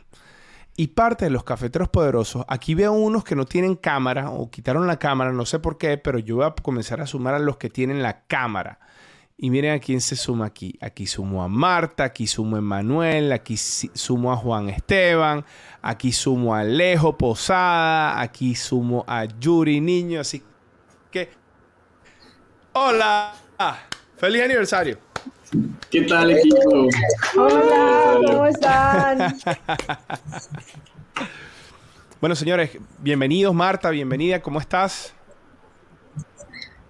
[0.76, 4.86] Y parte de los cafeteros poderosos, aquí veo unos que no tienen cámara o quitaron
[4.86, 7.56] la cámara, no sé por qué, pero yo voy a comenzar a sumar a los
[7.56, 8.78] que tienen la cámara.
[9.42, 10.76] Y miren a quién se suma aquí.
[10.82, 15.46] Aquí sumo a Marta, aquí sumo a Emanuel, aquí sumo a Juan Esteban,
[15.80, 20.20] aquí sumo a Alejo Posada, aquí sumo a Yuri Niño.
[20.20, 20.42] Así
[21.10, 21.30] que,
[22.74, 23.32] hola,
[24.18, 24.98] feliz aniversario.
[25.90, 26.88] ¿Qué tal equipo?
[27.38, 29.38] Hola, ¿cómo están?
[32.20, 35.14] bueno, señores, bienvenidos Marta, bienvenida, ¿cómo estás?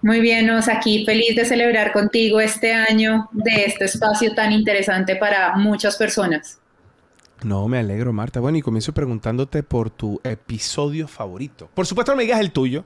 [0.01, 5.15] Muy bien, nos aquí feliz de celebrar contigo este año de este espacio tan interesante
[5.15, 6.59] para muchas personas.
[7.43, 8.39] No, me alegro, Marta.
[8.39, 11.69] Bueno, y comienzo preguntándote por tu episodio favorito.
[11.73, 12.83] Por supuesto, no me digas el tuyo,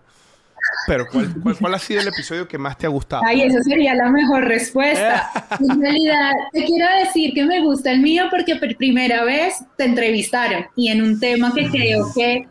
[0.88, 3.24] pero ¿cuál, ha sido el episodio que más te ha gustado?
[3.26, 5.30] Ay, esa sería la mejor respuesta.
[5.60, 9.86] en realidad, te quiero decir que me gusta el mío porque por primera vez te
[9.86, 12.48] entrevistaron y en un tema que creo que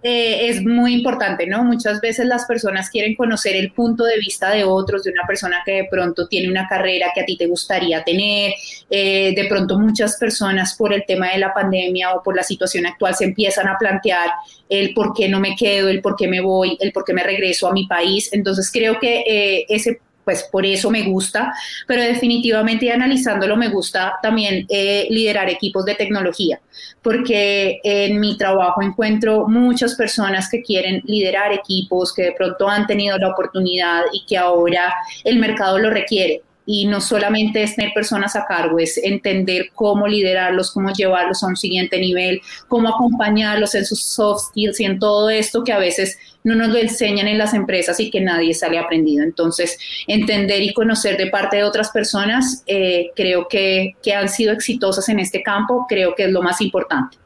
[0.00, 1.64] eh, es muy importante, ¿no?
[1.64, 5.62] Muchas veces las personas quieren conocer el punto de vista de otros, de una persona
[5.66, 8.52] que de pronto tiene una carrera que a ti te gustaría tener.
[8.90, 12.86] Eh, de pronto muchas personas por el tema de la pandemia o por la situación
[12.86, 14.30] actual se empiezan a plantear
[14.68, 17.24] el por qué no me quedo, el por qué me voy, el por qué me
[17.24, 18.32] regreso a mi país.
[18.32, 21.54] Entonces creo que eh, ese pues por eso me gusta,
[21.86, 26.60] pero definitivamente analizándolo me gusta también eh, liderar equipos de tecnología,
[27.00, 32.86] porque en mi trabajo encuentro muchas personas que quieren liderar equipos, que de pronto han
[32.86, 34.92] tenido la oportunidad y que ahora
[35.24, 40.06] el mercado lo requiere y no solamente es tener personas a cargo, es entender cómo
[40.06, 44.98] liderarlos, cómo llevarlos a un siguiente nivel, cómo acompañarlos en sus soft skills y en
[44.98, 48.52] todo esto que a veces no nos lo enseñan en las empresas y que nadie
[48.52, 49.24] sale aprendido.
[49.24, 54.52] Entonces, entender y conocer de parte de otras personas, eh, creo que, que han sido
[54.52, 57.16] exitosas en este campo, creo que es lo más importante.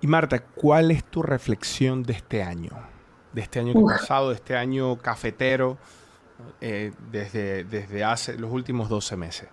[0.00, 2.70] Y Marta, ¿cuál es tu reflexión de este año?
[3.34, 5.76] De este año pasado, de este año cafetero.
[6.60, 9.48] Eh, desde, desde hace los últimos 12 meses?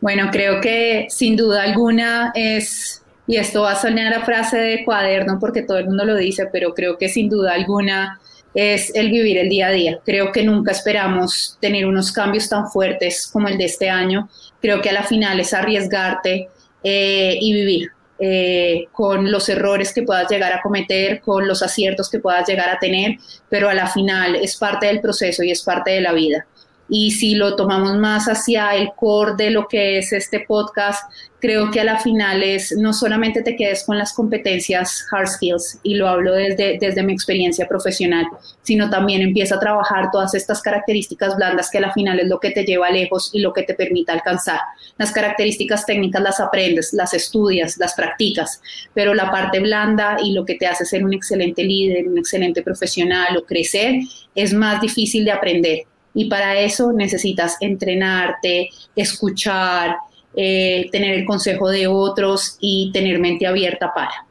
[0.00, 4.84] Bueno, creo que sin duda alguna es, y esto va a sonar a frase de
[4.84, 8.20] cuaderno porque todo el mundo lo dice, pero creo que sin duda alguna
[8.54, 10.00] es el vivir el día a día.
[10.04, 14.28] Creo que nunca esperamos tener unos cambios tan fuertes como el de este año.
[14.60, 16.48] Creo que a la final es arriesgarte,
[16.86, 17.92] eh, y vivir.
[18.26, 22.70] Eh, con los errores que puedas llegar a cometer, con los aciertos que puedas llegar
[22.70, 23.18] a tener,
[23.50, 26.46] pero a la final es parte del proceso y es parte de la vida.
[26.88, 31.10] Y si lo tomamos más hacia el core de lo que es este podcast,
[31.44, 35.78] creo que a la final es no solamente te quedes con las competencias hard skills,
[35.82, 38.26] y lo hablo desde, desde mi experiencia profesional,
[38.62, 42.40] sino también empieza a trabajar todas estas características blandas que a la final es lo
[42.40, 44.60] que te lleva lejos y lo que te permite alcanzar.
[44.96, 48.62] Las características técnicas las aprendes, las estudias, las practicas,
[48.94, 52.62] pero la parte blanda y lo que te hace ser un excelente líder, un excelente
[52.62, 53.96] profesional o crecer
[54.34, 55.80] es más difícil de aprender
[56.14, 59.96] y para eso necesitas entrenarte, escuchar,
[60.36, 64.26] eh, tener el consejo de otros y tener mente abierta para.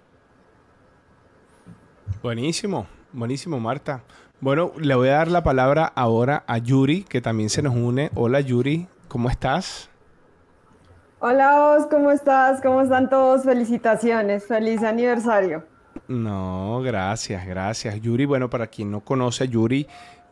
[2.22, 4.04] Buenísimo, buenísimo Marta.
[4.40, 8.10] Bueno, le voy a dar la palabra ahora a Yuri, que también se nos une.
[8.16, 9.90] Hola Yuri, ¿cómo estás?
[11.20, 12.62] Hola Os, ¿cómo estás?
[12.62, 13.44] ¿Cómo están todos?
[13.44, 15.64] Felicitaciones, feliz aniversario.
[16.08, 18.02] No, gracias, gracias.
[18.02, 19.88] Yuri, bueno, para quien no conoce a Yuri,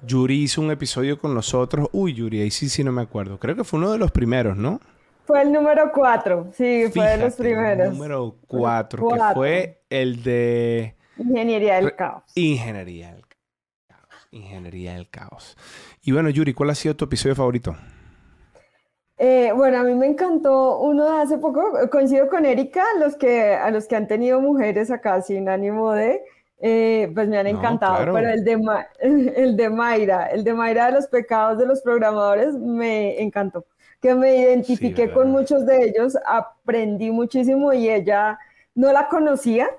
[0.06, 1.88] Yuri hizo un episodio con nosotros.
[1.92, 3.40] Uy, Yuri, ahí sí, sí no me acuerdo.
[3.40, 4.80] Creo que fue uno de los primeros, ¿no?
[5.26, 7.88] Fue el número cuatro, sí, fue de los primeros.
[7.88, 10.96] El número cuatro, que fue el de...
[11.18, 12.24] Ingeniería del caos.
[12.36, 14.28] Ingeniería del caos.
[14.32, 15.58] Ingeniería del caos.
[16.02, 17.76] Y bueno, Yuri, ¿cuál ha sido tu episodio favorito?
[19.24, 21.62] Eh, bueno, a mí me encantó uno de hace poco,
[21.92, 26.24] coincido con Erika, los que, a los que han tenido mujeres acá sin ánimo de,
[26.64, 28.86] eh, pues me han encantado, pero el de,
[29.36, 33.66] el de Mayra, el de Mayra de los pecados de los programadores me encantó,
[34.00, 38.38] que me identifiqué con muchos de ellos, aprendí muchísimo y ella
[38.76, 39.70] no la conocía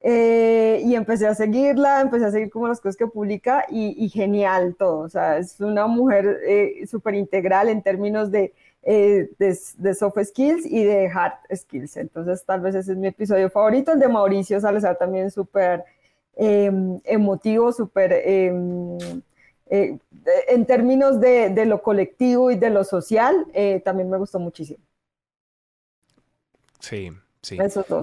[0.00, 4.76] eh, y empecé a seguirla, empecé a seguir como las cosas que publica y, genial
[4.78, 10.16] todo, o sea, es una mujer eh, súper integral en términos de, de, de, soft
[10.24, 14.08] skills y de hard skills, entonces tal vez ese es mi episodio favorito, el de
[14.08, 15.84] Mauricio Salazar también súper
[16.42, 18.96] Em, emotivo, súper em,
[19.66, 19.98] eh,
[20.48, 24.82] en términos de, lo colectivo y de lo social, eh, también me gustó muchísimo.
[26.78, 27.10] Sí,
[27.42, 27.58] sí.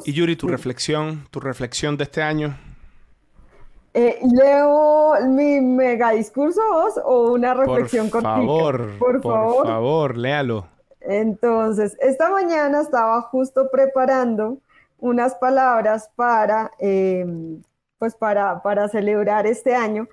[0.06, 2.56] Y Yuri, tu reflexión, tu reflexión de este año.
[3.95, 6.62] Eh, ¿Leo mi mega discurso
[7.06, 10.67] o una reflexión por Favor, por favor, por favor, léalo.
[11.02, 14.60] Entonces, esta mañana estaba justo preparando
[15.00, 17.63] unas palabras para em,
[17.97, 20.07] pues para, para celebrar este año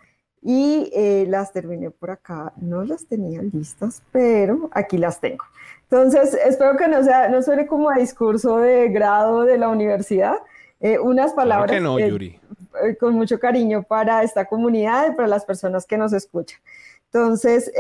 [0.45, 2.53] y eh, las terminé por acá.
[2.57, 5.45] No las tenía listas, pero aquí las tengo.
[5.83, 10.37] Entonces, espero que no, sea, no suene como a discurso de grado de la universidad.
[10.81, 12.39] Eh, unas palabras que no, Yuri.
[12.85, 16.61] Eh, con mucho cariño para esta comunidad y para las personas que nos escuchan.
[17.07, 17.71] Entonces,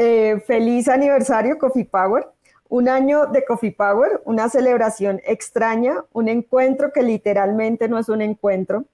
[0.46, 2.28] feliz aniversario Coffee Power.
[2.68, 8.22] Un año de Coffee Power, una celebración extraña, un encuentro que literalmente no es un
[8.22, 8.84] encuentro,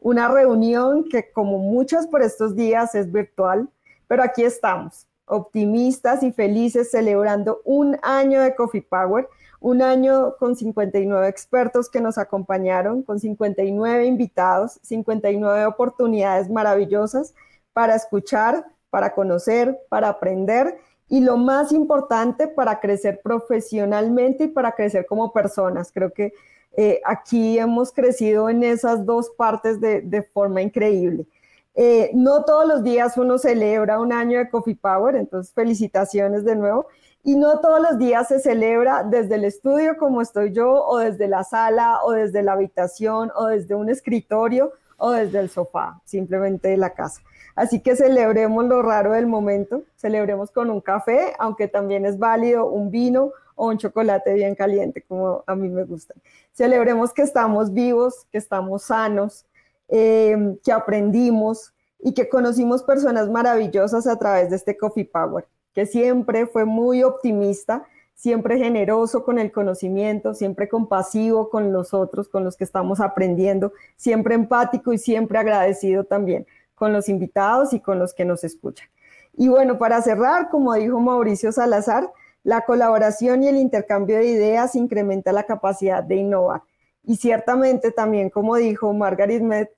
[0.00, 3.68] una reunión que como muchas por estos días es virtual,
[4.08, 9.28] pero aquí estamos, optimistas y felices celebrando un año de Coffee Power,
[9.60, 17.34] un año con 59 expertos que nos acompañaron, con 59 invitados, 59 oportunidades maravillosas
[17.72, 24.72] para escuchar, para conocer, para aprender y lo más importante, para crecer profesionalmente y para
[24.72, 25.92] crecer como personas.
[25.92, 26.32] Creo que
[26.76, 31.26] eh, aquí hemos crecido en esas dos partes de, forma increíble.
[31.74, 36.56] Eh, no todos los días uno celebra un año de Coffee Power, entonces felicitaciones de
[36.56, 36.86] nuevo.
[37.22, 41.28] Y no todos los días se celebra desde el estudio como estoy yo, o desde
[41.28, 46.68] la sala, o desde la habitación, o desde un escritorio, o desde el sofá, simplemente
[46.68, 47.20] de la casa.
[47.60, 52.64] Así que celebremos lo raro del momento, celebremos con un café, aunque también es válido
[52.64, 56.14] un vino o un chocolate bien caliente, como a mí me gusta.
[56.54, 59.44] Celebremos que estamos vivos, que estamos sanos,
[59.88, 65.84] eh, que aprendimos y que conocimos personas maravillosas a través de este Coffee Power, que
[65.84, 72.42] siempre fue muy optimista, siempre generoso con el conocimiento, siempre compasivo con los otros, con
[72.42, 76.46] los que estamos aprendiendo, siempre empático y siempre agradecido también
[76.80, 78.88] con los invitados y con los que nos escuchan.
[79.36, 82.10] Y bueno, para cerrar, como dijo Mauricio Salazar,
[82.42, 86.62] la colaboración y el intercambio de ideas incrementa la capacidad de innovar.
[87.04, 89.68] Y ciertamente también, como dijo Margaret Mead,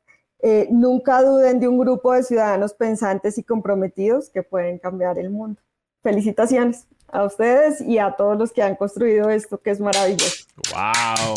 [0.45, 5.31] eh, nunca duden de un grupo de ciudadanos pensantes y comprometidos que pueden cambiar el
[5.31, 5.61] mundo.
[6.05, 10.47] Felicitaciones a ustedes y a todos los que han construido esto, que es maravilloso.
[10.73, 11.35] ¡Wow!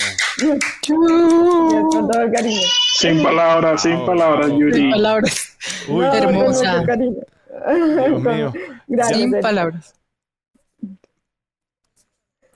[2.97, 4.73] Sin palabras, sin palabras, Yuri.
[4.73, 5.57] Sin palabras.
[6.13, 6.83] hermosa.
[6.85, 8.53] Dios mío.
[8.87, 9.93] Gracias, sin palabras.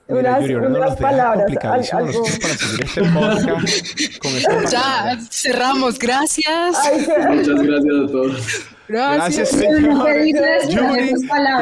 [0.08, 1.92] unas, unas palabras.
[1.92, 2.24] Algo...
[2.42, 6.00] para seguir este podcast con ya, cerramos.
[6.00, 6.78] Gracias.
[7.30, 8.66] Muchas gracias a todos.
[8.88, 11.14] Gracias, Gracias Yuri,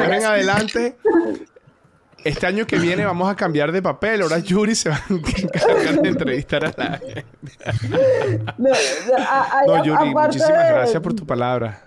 [0.08, 0.96] ven adelante.
[2.28, 4.20] Este año que viene vamos a cambiar de papel.
[4.20, 7.24] Ahora Yuri se va a encargar de entrevistar a la gente.
[9.66, 11.80] No, Yuri, muchísimas gracias por tu palabra.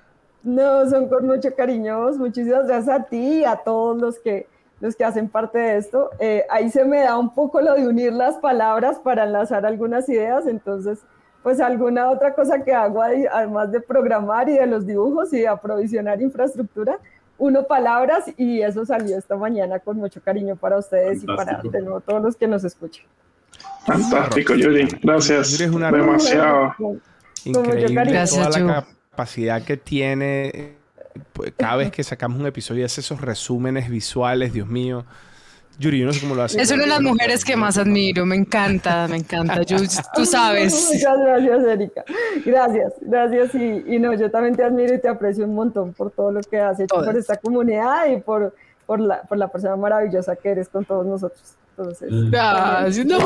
[0.43, 2.11] No, son con mucho cariño.
[2.13, 4.47] Muchísimas gracias a ti y a todos los que
[4.79, 6.09] los que hacen parte de esto.
[6.19, 10.09] Eh, ahí se me da un poco lo de unir las palabras para enlazar algunas
[10.09, 10.99] ideas, entonces,
[11.43, 15.47] pues alguna otra cosa que hago además de programar y de los dibujos y de
[15.47, 16.97] aprovisionar infraestructura,
[17.41, 21.81] uno palabras y eso salió esta mañana con mucho cariño para ustedes y para de
[21.81, 23.03] nuevo todos los que nos escuchan.
[23.83, 24.87] Fantástico, Yuri.
[25.01, 25.49] Gracias.
[25.49, 26.75] Yuri es una demasiado
[27.43, 30.75] increíble toda la capacidad que tiene
[31.33, 35.03] pues, cada vez que sacamos un episodio hace esos resúmenes visuales, Dios mío.
[35.79, 36.61] Yuri, yo no sé cómo lo hace.
[36.61, 39.61] Es una de las mujeres que más admiro, me encanta, me encanta.
[40.15, 40.89] tú sabes.
[40.93, 42.03] Muchas gracias, Erika.
[42.45, 43.55] Gracias, gracias.
[43.55, 46.59] Y, no, yo también te admiro y te aprecio un montón por todo lo que
[46.59, 48.53] has hecho por esta comunidad y por,
[48.85, 51.55] por, la, por la persona maravillosa que eres con todos nosotros.
[51.77, 53.05] Entonces, gracias.
[53.11, 53.19] No.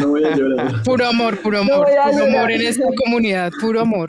[0.00, 0.82] no voy a llorar.
[0.82, 1.86] Puro amor, puro amor.
[1.86, 4.08] puro amor en esta comunidad, puro amor.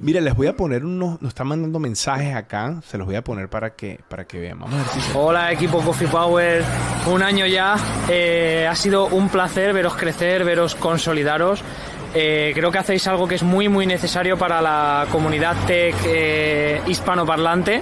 [0.00, 3.22] Mira, les voy a poner unos, nos están mandando mensajes acá, se los voy a
[3.22, 4.58] poner para que, para que vean.
[5.14, 6.64] Hola equipo Coffee Power,
[7.06, 7.76] un año ya,
[8.08, 11.62] eh, ha sido un placer veros crecer, veros consolidaros.
[12.12, 16.80] Eh, creo que hacéis algo que es muy muy necesario para la comunidad tech eh,
[16.86, 17.80] hispanoparlante.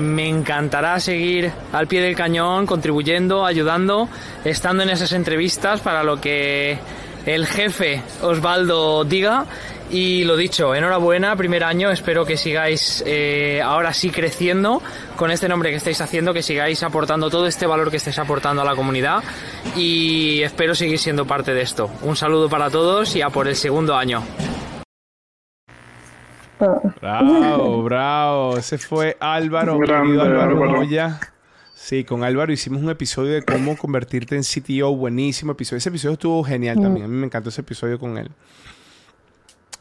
[0.00, 4.08] me encantará seguir al pie del cañón, contribuyendo, ayudando,
[4.42, 6.78] estando en esas entrevistas para lo que
[7.26, 9.44] el jefe Osvaldo diga
[9.90, 14.82] y lo dicho, enhorabuena, primer año, espero que sigáis eh, ahora sí creciendo
[15.16, 18.62] con este nombre que estáis haciendo, que sigáis aportando todo este valor que estáis aportando
[18.62, 19.22] a la comunidad
[19.76, 21.90] y espero seguir siendo parte de esto.
[22.02, 24.22] Un saludo para todos y a por el segundo año.
[27.00, 28.56] Bravo, bravo.
[28.58, 31.20] Ese fue Álvaro, querido Álvaro Moya.
[31.74, 34.94] Sí, con Álvaro hicimos un episodio de cómo convertirte en CTO.
[34.94, 35.78] Buenísimo episodio.
[35.78, 37.06] Ese episodio estuvo genial también.
[37.06, 38.30] A mí me encantó ese episodio con él.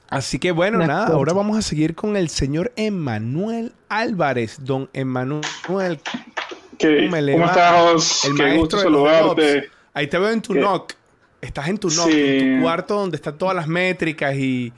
[0.09, 4.57] Así que bueno, nada, ahora vamos a seguir con el señor Emanuel Álvarez.
[4.61, 5.41] Don Emanuel.
[5.65, 6.13] ¿Cómo, estás,
[8.25, 9.69] El Qué gusto saludarte.
[9.93, 10.93] Ahí te veo en tu NOC.
[11.41, 14.71] Estás en tu NOC, en tu cuarto donde están todas las métricas y.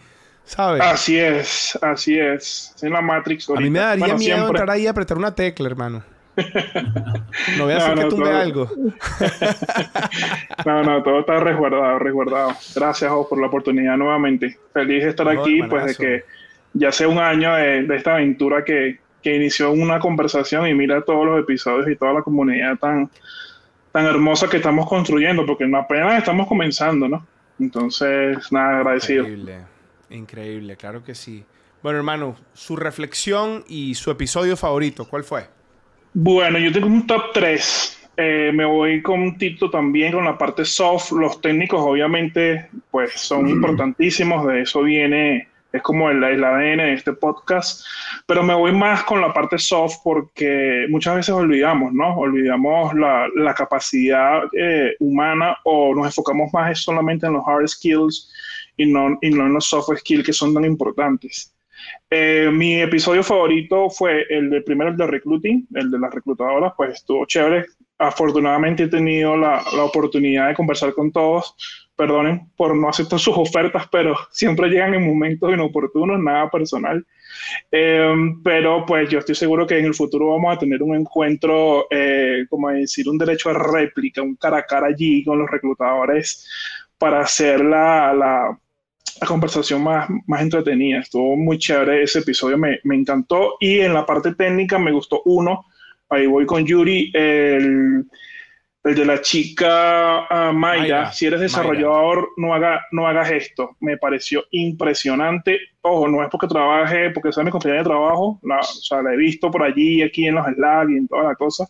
[0.45, 0.81] ¿Sabes?
[0.81, 2.73] Así es, así es.
[2.81, 3.49] En la Matrix.
[3.51, 6.03] A mí me daría miedo entrar ahí y apretar una tecla, hermano.
[7.57, 8.69] No voy a hacer que tumbe algo.
[10.65, 12.53] no, no, todo está resguardado, resguardado.
[12.75, 14.57] Gracias, por la oportunidad nuevamente.
[14.73, 16.23] Feliz de estar aquí, pues de que
[16.73, 21.25] ya hace un año de, esta aventura que, que, inició una conversación y mira todos
[21.25, 23.09] los episodios y toda la comunidad tan,
[23.91, 27.25] tan hermosa que estamos construyendo, porque apenas estamos comenzando, ¿no?
[27.59, 29.23] Entonces, nada, agradecido.
[29.23, 29.57] Increíble,
[30.09, 31.45] increíble, claro que sí.
[31.81, 35.47] Bueno, hermano, su reflexión y su episodio favorito, ¿cuál fue?
[36.13, 37.99] Bueno, yo tengo un top 3.
[38.17, 41.11] Eh, me voy con Tito también con la parte soft.
[41.11, 47.13] Los técnicos obviamente pues son importantísimos, de eso viene, es como el, ADN de este
[47.13, 47.85] podcast,
[48.25, 52.17] pero me voy más con la parte soft porque muchas veces olvidamos, ¿no?
[52.17, 58.33] Olvidamos la, la capacidad eh, humana o nos enfocamos más solamente en los hard skills
[58.75, 61.53] y no, y no en los soft skills que son tan importantes.
[62.09, 66.73] Eh, mi episodio favorito fue el de primero el de recruiting, el de las reclutadoras,
[66.75, 67.65] pues estuvo chévere.
[67.97, 71.55] Afortunadamente he tenido la, la, oportunidad de conversar con todos.
[71.95, 77.05] Perdonen por no aceptar sus ofertas, pero siempre llegan en momentos inoportunos, nada personal.
[77.71, 81.87] Eh, pero pues yo estoy seguro que en el futuro vamos a tener un encuentro,
[81.91, 86.47] eh, como decir, un derecho a réplica, un cara a cara allí con los reclutadores
[86.97, 88.59] para hacer la, la
[89.19, 90.99] la conversación más, más entretenida.
[90.99, 93.55] Estuvo muy chévere ese episodio, me, me, encantó.
[93.59, 95.65] Y en la parte técnica me gustó uno.
[96.09, 98.05] Ahí voy con Yuri, el,
[98.83, 101.11] el de la chica uh, Mayra.
[101.11, 103.77] Si eres desarrollador, no, haga, no hagas esto.
[103.79, 105.59] Me pareció impresionante.
[105.81, 108.39] Ojo, no es porque trabaje, porque sea mi compañera de trabajo.
[108.43, 111.23] La, o sea, la he visto por allí, aquí en los slides y en toda
[111.23, 111.67] la cosa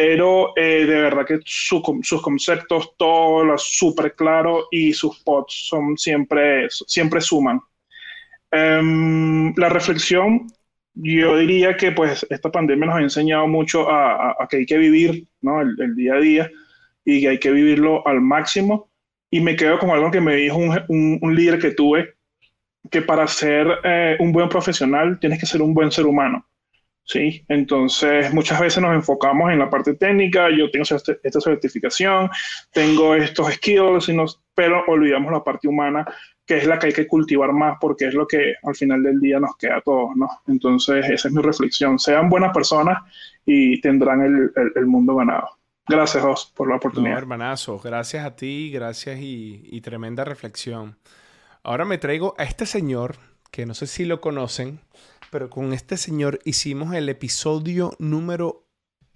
[0.00, 1.82] pero eh, de verdad que sus
[2.22, 7.60] conceptos, todo lo súper claro y sus pods son siempre, siempre suman.
[8.52, 10.46] Em, la reflexión,
[10.94, 15.26] yo diría que pues esta pandemia nos ha enseñado mucho a, que hay que vivir
[15.40, 15.62] ¿no?
[15.62, 16.50] el, día a día
[17.04, 18.92] y que hay que vivirlo al máximo.
[19.32, 22.14] Y me quedo con algo que me dijo un, un, líder que tuve,
[22.88, 26.46] que para ser eh, un buen profesional tienes que ser un buen ser humano.
[27.08, 27.44] ¿Sí?
[27.48, 32.30] Entonces, muchas veces nos enfocamos en la parte técnica, yo tengo esta certificación,
[32.70, 34.12] tengo estos skills,
[34.54, 36.06] pero olvidamos la parte humana,
[36.44, 39.20] que es la que hay que cultivar más porque es lo que al final del
[39.20, 40.28] día nos queda a todos, ¿no?
[40.46, 41.98] Entonces, esa es mi reflexión.
[41.98, 42.98] Sean buenas personas
[43.46, 45.48] y tendrán el, mundo ganado.
[45.88, 47.12] Gracias, Jos, por la oportunidad.
[47.12, 50.98] No, hermanazo, gracias a ti, gracias y, y tremenda reflexión.
[51.62, 53.16] Ahora me traigo a este señor,
[53.50, 54.80] que no sé si lo conocen,
[55.30, 58.66] pero con este señor hicimos el episodio número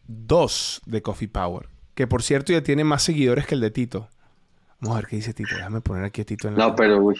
[0.06, 1.68] 2 de Coffee Power.
[1.94, 4.08] Que por cierto ya tiene más seguidores que el de Tito.
[4.80, 5.54] Vamos a ver qué dice Tito.
[5.54, 6.66] Déjame poner aquí a Tito en la.
[6.66, 7.16] No, pero uy.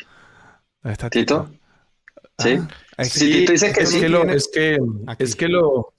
[0.82, 1.51] ¿Dónde está Tito?
[2.38, 2.59] ¿Sí?
[2.97, 4.01] Ah, sí, Tito dice que es sí.
[4.01, 4.78] Que lo, es que,
[5.18, 5.95] es que lo.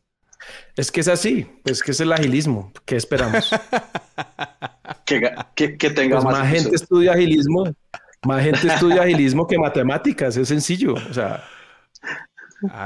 [0.76, 2.74] Es que es así, es que es el agilismo.
[2.86, 3.50] ¿Qué esperamos?
[5.06, 5.22] que,
[5.56, 7.64] que, que, tenga pues más, gente estudia agilismo,
[8.24, 10.96] más gente estudia agilismo que matemáticas, es sencillo.
[10.96, 11.46] O sea,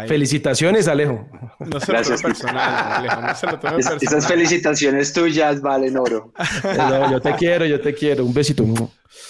[0.08, 1.28] Felicitaciones, Alejo.
[1.60, 3.22] No se Gracias, personal, Alejo.
[3.22, 3.98] No se lo personal.
[4.02, 6.34] Esas felicitaciones tuyas valen oro.
[7.12, 8.26] yo te quiero, yo te quiero.
[8.26, 8.64] Un besito.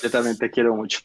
[0.03, 0.99] Yo también te quiero mucho.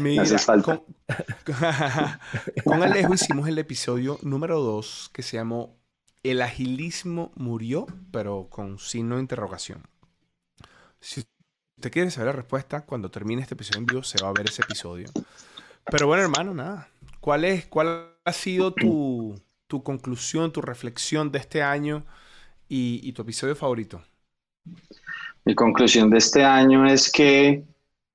[0.00, 0.80] Mira, falta.
[2.64, 5.76] Con, Alejo hicimos el episodio número 2 que se llamó
[6.22, 9.82] El agilismo murió, pero con signo de interrogación.
[11.00, 11.24] Si
[11.76, 14.48] usted quiere saber la respuesta, cuando termine este episodio en vivo se va a ver
[14.48, 15.08] ese episodio.
[15.90, 16.88] Pero bueno, hermano, nada.
[17.20, 19.34] ¿Cuál es, cuál ha sido tu,
[19.82, 22.04] conclusión, tu reflexión de este año
[22.68, 24.02] y, tu episodio favorito?
[25.44, 27.64] Mi conclusión de este año es que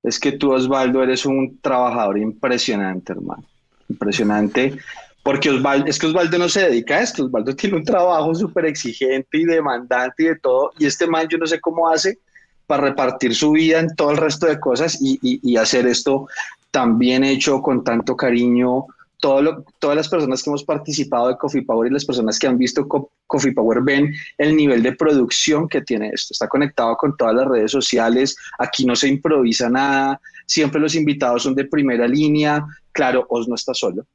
[0.04, 3.42] es que tú, Osvaldo, eres un trabajador impresionante, hermano.
[3.88, 4.78] Impresionante.
[5.22, 7.24] Porque Osvaldo, es que Osvaldo no se dedica a esto.
[7.24, 10.72] Osvaldo tiene un trabajo súper exigente y demandante y de todo.
[10.78, 12.18] Y este man, yo no sé cómo hace
[12.66, 16.28] para repartir su vida en todo el resto de cosas y, y hacer esto
[16.70, 18.86] tan bien hecho, con tanto cariño,
[19.24, 22.86] todas las personas que hemos participado de Coffee Power y las personas que han visto
[23.26, 26.32] Coffee Power ven el nivel de producción que tiene esto.
[26.32, 31.44] Está conectado con todas las redes sociales, aquí no se improvisa nada, siempre los invitados
[31.44, 32.66] son de primera línea.
[32.92, 34.06] Claro, Os no está solo,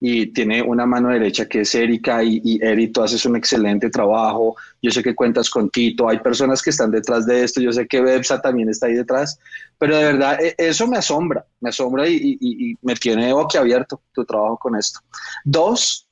[0.00, 3.90] y tiene una mano derecha que es Erika y, y Eri, tú haces un excelente
[3.90, 7.72] trabajo, yo sé que cuentas con Tito, hay personas que están detrás de esto, yo
[7.72, 9.38] sé que Bebsa también está ahí detrás,
[9.76, 14.56] pero de verdad e, eso me asombra, me asombra y, me tiene boquiabierto tu trabajo
[14.58, 15.00] con esto.
[15.44, 16.06] Dos,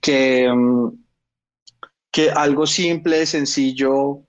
[0.00, 0.88] que, mm,
[2.34, 4.22] algo simple, sencillo,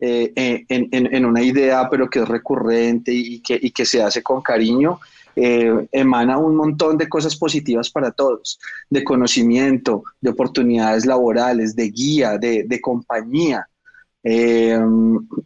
[0.00, 4.40] eh, en, en, una idea, pero que es recurrente y y que se hace con
[4.40, 4.98] cariño,
[5.36, 8.58] eh, emana un montón de cosas positivas para todos,
[8.88, 13.68] de conocimiento, de oportunidades laborales, de guía, de, compañía.
[14.24, 14.80] Eh,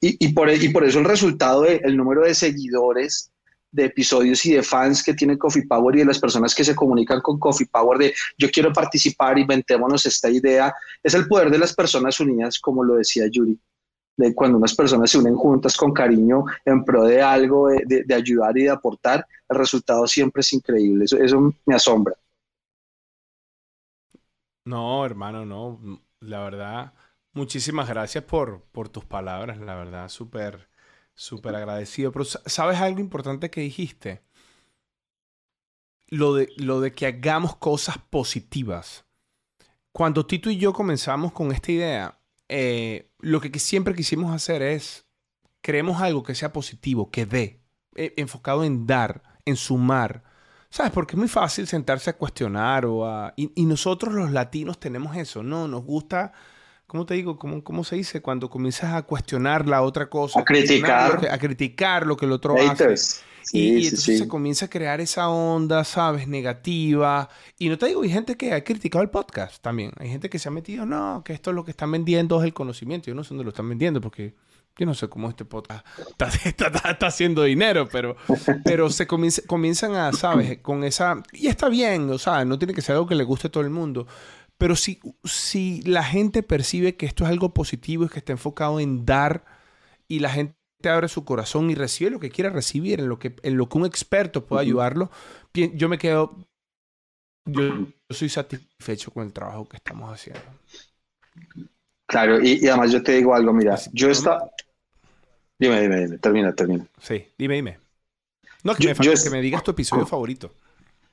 [0.01, 3.31] y, por, eso el resultado del número de seguidores
[3.73, 6.75] de episodios y de fans que tiene Coffee Power y de las personas que se
[6.75, 10.73] comunican con Coffee Power de yo quiero participar, inventémonos esta idea,
[11.03, 13.59] es el poder de las personas unidas, como lo decía Yuri
[14.35, 18.65] cuando unas personas se unen juntas con cariño en pro de algo, de, ayudar y
[18.65, 21.05] de aportar, el resultado siempre es increíble.
[21.05, 22.15] Eso, me asombra.
[24.65, 26.01] No, hermano, no.
[26.21, 26.93] La verdad,
[27.33, 29.59] muchísimas gracias por, por tus palabras.
[29.59, 30.69] La verdad, súper,
[31.15, 32.13] súper agradecido.
[32.13, 34.23] Pero, ¿sabes algo importante que dijiste?
[36.09, 39.07] Lo de, lo de que hagamos cosas positivas.
[39.93, 45.07] Cuando Tito y yo comenzamos con esta idea, eh, lo que siempre quisimos hacer es,
[45.61, 47.61] creemos algo que sea positivo, que dé,
[47.97, 50.25] eh, enfocado en dar, en sumar.
[50.71, 50.93] ¿Sabes?
[50.93, 53.33] Porque es muy fácil sentarse a cuestionar o a...
[53.37, 55.67] Y, nosotros los latinos tenemos eso, ¿no?
[55.67, 56.33] Nos gusta,
[56.87, 57.39] ¿cómo te digo?
[57.39, 58.23] ¿Cómo, cómo se dice?
[58.23, 60.39] Cuando comienzas a cuestionar la otra cosa.
[60.39, 61.29] A criticar.
[61.29, 62.95] a criticar lo que el otro hace
[63.53, 66.29] y, entonces se comienza a crear esa onda, ¿sabes?
[66.29, 67.29] Negativa.
[67.59, 69.93] Y no te digo, hay gente que ha criticado el podcast también.
[69.99, 72.45] Hay gente que se ha metido, no, que esto es lo que están vendiendo es
[72.45, 73.09] el conocimiento.
[73.09, 74.35] Yo no sé dónde lo están vendiendo porque
[74.79, 75.85] yo no sé cómo este podcast
[76.45, 78.17] está, está, haciendo dinero, pero,
[78.65, 80.59] pero se comienzan a, ¿sabes?
[80.59, 81.23] Con esa...
[81.33, 83.63] Y está bien, o sea, no tiene que ser algo que le guste a todo
[83.63, 84.07] el mundo.
[84.59, 88.79] Pero si, si la gente percibe que esto es algo positivo y que está enfocado
[88.79, 89.45] en dar
[90.07, 93.19] y la gente te abre su corazón y recibe lo que quiera recibir, en lo
[93.19, 95.11] que, en lo que un experto pueda ayudarlo,
[95.53, 96.37] yo me quedo,
[97.45, 100.43] yo, soy satisfecho con el trabajo que estamos haciendo.
[102.07, 104.39] Claro, y, además yo te digo algo, mira, yo está...
[105.59, 106.87] Dime, dime, dime, termina, termina.
[107.01, 107.79] Sí, dime, dime.
[108.65, 110.53] No, que, me, que me digas tu episodio favorito.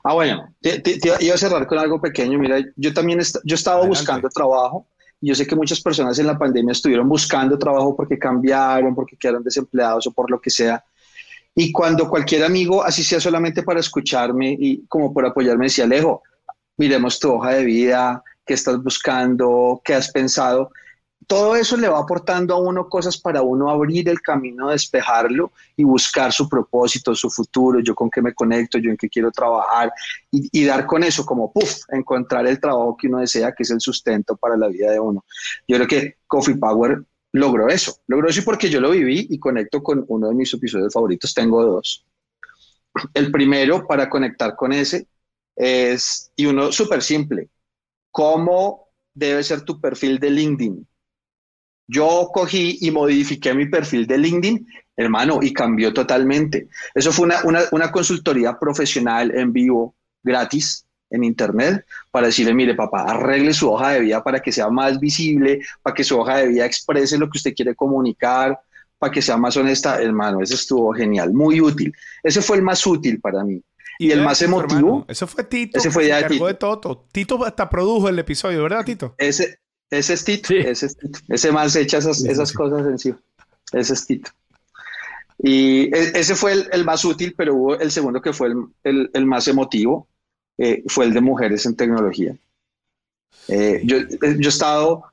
[0.03, 0.81] Ah, bueno, te,
[1.19, 2.39] iba a cerrar con algo pequeño.
[2.39, 4.87] Mira, yo también yo estaba buscando trabajo
[5.19, 9.43] yo sé que muchas personas en la pandemia estuvieron buscando trabajo porque cambiaron, porque quedaron
[9.43, 10.83] desempleados o por lo que sea.
[11.55, 16.21] Y cuando cualquier amigo, así sea solamente para escucharme y como por apoyarme, decía, Alejo,
[16.77, 20.71] miremos tu hoja de vida, qué estás buscando, qué has pensado.
[21.27, 25.83] Todo eso le va aportando a uno cosas para uno abrir el camino, despejarlo y
[25.83, 29.91] buscar su propósito, su futuro, yo con qué me conecto, yo en qué quiero trabajar
[30.31, 33.81] y, dar con eso como, puff, encontrar el trabajo que uno desea, que es el
[33.81, 35.25] sustento para la vida de uno.
[35.67, 37.03] Yo creo que Coffee Power
[37.33, 40.93] logró eso, logró eso porque yo lo viví y conecto con uno de mis episodios
[40.93, 42.05] favoritos, tengo dos.
[43.13, 45.07] El primero para conectar con ese
[45.57, 47.49] es, y uno súper simple,
[48.11, 50.87] ¿cómo debe ser tu perfil de LinkedIn?
[51.87, 54.67] Yo cogí y modifiqué mi perfil de LinkedIn,
[54.97, 56.67] hermano, y cambió totalmente.
[56.93, 63.03] Eso fue una, una, consultoría profesional en vivo, gratis, en internet, para decirle, mire, papá,
[63.03, 66.47] arregle su hoja de vida para que sea más visible, para que su hoja de
[66.47, 68.59] vida exprese lo que usted quiere comunicar,
[68.99, 70.41] para que sea más honesta, hermano.
[70.41, 71.93] Eso estuvo genial, muy útil.
[72.23, 73.61] Ese fue el más útil para mí.
[73.99, 75.05] Y, el más emotivo.
[75.07, 75.79] Eso fue Tito.
[75.79, 77.07] Ese fue de Tito.
[77.11, 79.15] Tito hasta produjo el episodio, ¿verdad, Tito?
[79.17, 79.59] Ese,
[79.89, 80.53] ese es Tito.
[80.53, 81.19] Ese es Tito.
[81.27, 83.19] Ese más echa esas, esas cosas encima.
[83.71, 84.31] Ese es Tito.
[85.39, 88.65] Y e, ese fue el, el, más útil, pero hubo el segundo que fue el,
[88.83, 90.07] el, el más emotivo,
[90.57, 92.35] eh, fue el de mujeres en tecnología.
[93.47, 95.03] Eh, yo, eh, yo he estado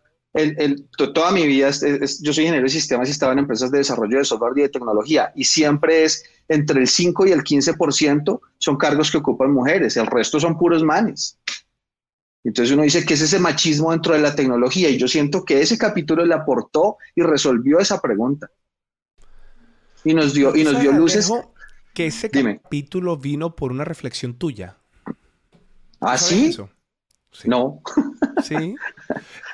[0.96, 4.24] toda mi vida, yo soy ingeniero de sistemas y estaba en empresas de desarrollo de
[4.24, 9.12] software y de tecnología y siempre es entre el 5 y el 15% son cargos
[9.12, 11.38] que ocupan mujeres, el resto son puros manes.
[12.44, 15.62] Entonces uno dice que es ese machismo dentro de la tecnología y yo siento que
[15.62, 18.50] ese capítulo le aportó y resolvió esa pregunta.
[20.04, 21.32] Y nos dio, y nos dio luces.
[21.94, 24.76] Que ese capítulo vino por una reflexión tuya.
[26.00, 26.54] ¿Ah, sí?
[27.46, 27.82] No.
[28.42, 28.74] Sí.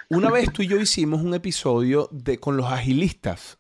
[0.08, 3.58] Una vez tú y yo hicimos un episodio de, con los agilistas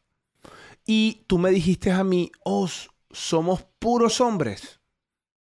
[0.84, 2.68] y tú me dijiste a mí, oh,
[3.12, 4.79] somos puros hombres.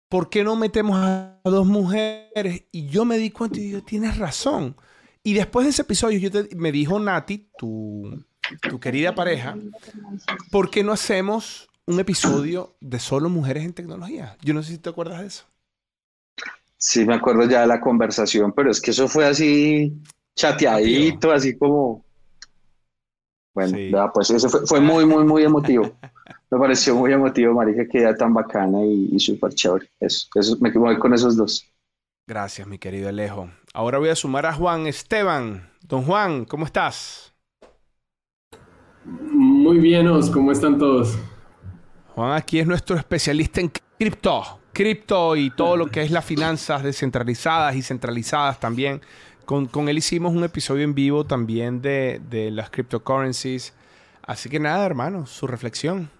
[0.09, 2.63] ¿Por qué no metemos a dos mujeres?
[2.71, 4.75] Y yo me di cuenta y digo, tienes razón.
[5.23, 8.23] Y después de ese episodio, yo me dijo Nati, tu,
[8.69, 9.57] tu querida pareja,
[10.51, 14.37] ¿por qué no hacemos un episodio de solo mujeres en tecnología?
[14.41, 15.45] Yo no sé si te acuerdas de eso.
[16.77, 19.93] Sí, me acuerdo ya de la conversación, pero es que eso fue así
[20.35, 22.05] chateadito, así como...
[23.53, 25.91] Bueno, pues eso fue, muy, muy, muy emotivo.
[26.49, 29.89] Me pareció muy emotivo, Marija, que era tan bacana y, y súper chévere.
[29.99, 31.65] Eso, eso, me voy con esos dos.
[32.25, 33.49] Gracias, mi querido Alejo.
[33.73, 35.69] Ahora voy a sumar a Juan Esteban.
[35.81, 37.33] Don Juan, ¿cómo estás?
[39.05, 41.17] Muy bien, ¿cómo están todos?
[42.15, 46.83] Juan aquí es nuestro especialista en cripto cripto y todo lo que es las finanzas
[46.83, 49.01] descentralizadas y centralizadas también.
[49.43, 53.73] Con, con él hicimos un episodio en vivo también de, de las cryptocurrencies.
[54.21, 56.11] Así que nada, hermano, su reflexión.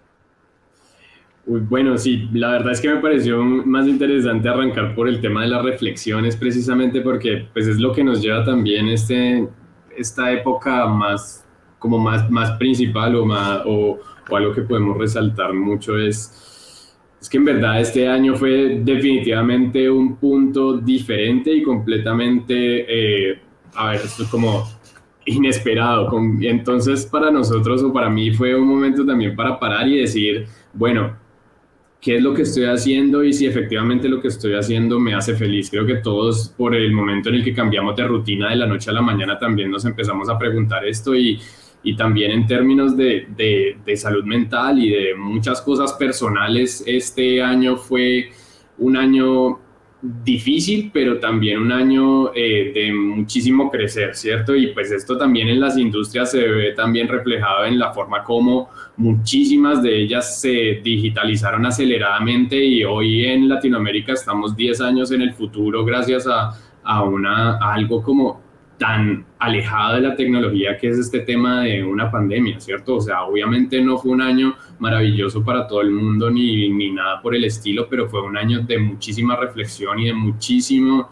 [1.48, 5.48] Bueno, sí, la verdad es que me pareció más interesante arrancar por el tema de
[5.48, 9.48] las reflexiones, precisamente porque pues, es lo que nos lleva también este,
[9.96, 11.46] esta época más,
[11.80, 16.44] como más, más principal o, más, o, o algo que podemos resaltar mucho es
[17.22, 23.40] es que en verdad este año fue definitivamente un punto diferente y completamente, eh,
[23.74, 24.64] a ver, esto es como
[25.26, 26.10] inesperado.
[26.42, 31.18] Entonces para nosotros o para mí fue un momento también para parar y decir, bueno,
[32.02, 35.36] ¿qué es lo que estoy haciendo y si efectivamente lo que estoy haciendo me hace
[35.36, 35.70] feliz?
[35.70, 38.90] Creo que todos por el momento en el que cambiamos de rutina de la noche
[38.90, 41.40] a la mañana también nos empezamos a preguntar esto y
[41.84, 43.28] y también en términos de,
[43.86, 48.30] de, salud mental y de muchas cosas personales, este año fue
[48.78, 49.60] un año
[50.02, 54.56] difícil, pero también un año eh, de muchísimo crecer, ¿cierto?
[54.56, 58.70] Y pues esto también en las industrias se ve también reflejado en la forma como
[58.98, 65.34] muchísimas de ellas se digitalizaron aceleradamente y hoy en Latinoamérica estamos 10 años en el
[65.34, 66.52] futuro gracias a,
[66.84, 68.47] a, una, a algo como
[68.78, 72.98] tan alejado de la tecnología que es este tema de una pandemia, ¿cierto?
[72.98, 77.22] O sea, obviamente no fue un año maravilloso para todo el mundo ni, ni nada
[77.22, 81.10] por el estilo, pero fue un año de muchísima reflexión y de muchísimo,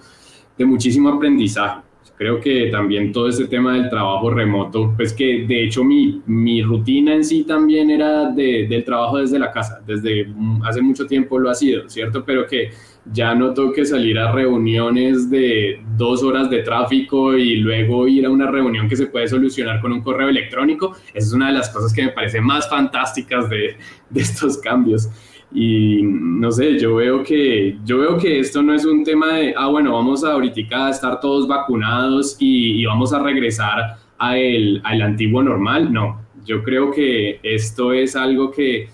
[0.57, 1.84] de muchísimo aprendizaje.
[2.17, 6.61] Creo que también todo este tema del trabajo remoto, pues que de hecho mi, mi
[6.63, 11.37] rutina en sí también era de, del trabajo desde la casa, desde hace mucho tiempo
[11.37, 12.23] lo ha sido, ¿cierto?
[12.23, 12.71] Pero que
[13.11, 18.25] ya no tengo que salir a reuniones de dos horas de tráfico y luego ir
[18.25, 20.95] a una reunión que se puede solucionar con un correo electrónico.
[21.13, 23.75] Esa es una de las cosas que me parece más fantásticas de,
[24.09, 25.09] de estos cambios.
[25.55, 29.53] Y no sé, yo veo que yo veo que esto no es un tema de,
[29.57, 34.81] ah, bueno, vamos a ahorita a estar todos vacunados y, vamos a regresar a el,
[34.83, 35.93] al antiguo normal.
[35.93, 38.89] No, yo creo que esto es algo que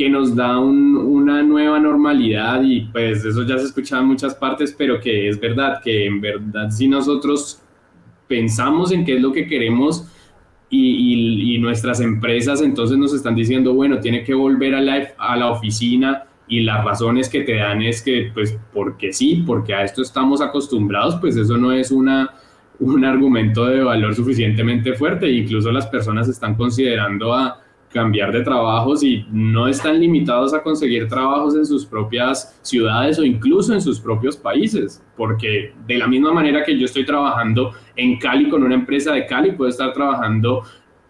[0.00, 4.74] que nos da una nueva normalidad y pues eso ya se escuchaba en muchas partes,
[4.76, 7.60] pero que es verdad, que en verdad si nosotros
[8.26, 10.06] pensamos en qué es lo que queremos
[10.70, 15.50] y, nuestras empresas entonces nos están diciendo, bueno, tiene que volver a la, a la
[15.50, 20.02] oficina y las razones que te dan es que, pues, porque sí, porque a esto
[20.02, 22.30] estamos acostumbrados, pues eso no es una,
[22.80, 25.30] un argumento de valor suficientemente fuerte.
[25.30, 27.60] Incluso las personas están considerando a
[27.92, 33.24] cambiar de trabajos y no están limitados a conseguir trabajos en sus propias ciudades o
[33.24, 38.18] incluso en sus propios países, porque de la misma manera que yo estoy trabajando en
[38.18, 40.62] Cali con una empresa de Cali, puedo estar trabajando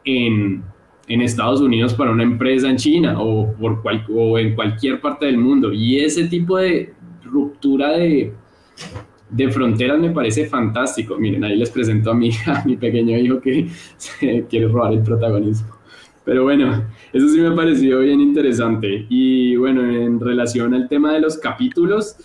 [0.05, 0.63] en,
[1.07, 3.83] en Estados Unidos para una empresa en China o, por
[4.15, 5.73] o en cualquier parte del mundo.
[5.73, 8.33] Y ese tipo de ruptura de,
[9.29, 11.19] de fronteras me parece fantástico.
[11.19, 13.69] Miren, ahí les presento a mi, a mi pequeño hijo que
[14.49, 15.80] quiere robar el protagonismo.
[16.25, 19.07] Pero bueno, eso sí me pareció bien interesante.
[19.09, 22.17] Y bueno, en relación al tema de los capítulos,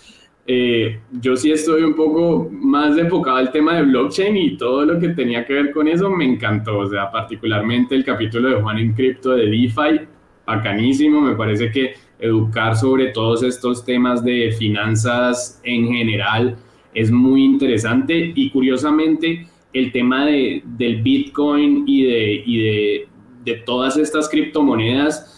[0.48, 5.00] eh, yo sí estoy un poco más enfocado al tema de blockchain y todo lo
[5.00, 6.80] que tenía que ver con eso me encantó.
[6.80, 10.02] O sea, particularmente el capítulo de Juan en Cripto de DeFi,
[10.46, 11.22] bacanísimo.
[11.22, 16.56] Me parece que educar sobre todos estos temas de finanzas en general
[16.94, 23.08] es muy interesante y curiosamente el tema de, del Bitcoin y de, y de
[23.46, 25.32] de todas estas criptomonedas,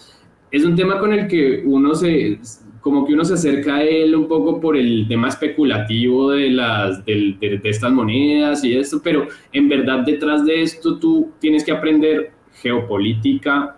[0.50, 2.40] es un tema con el que uno se,
[2.82, 7.06] como que uno se acerca a él un poco por el tema especulativo de, las,
[7.06, 12.32] de, estas monedas y esto, pero en verdad detrás de esto tú tienes que aprender
[12.62, 13.78] geopolítica,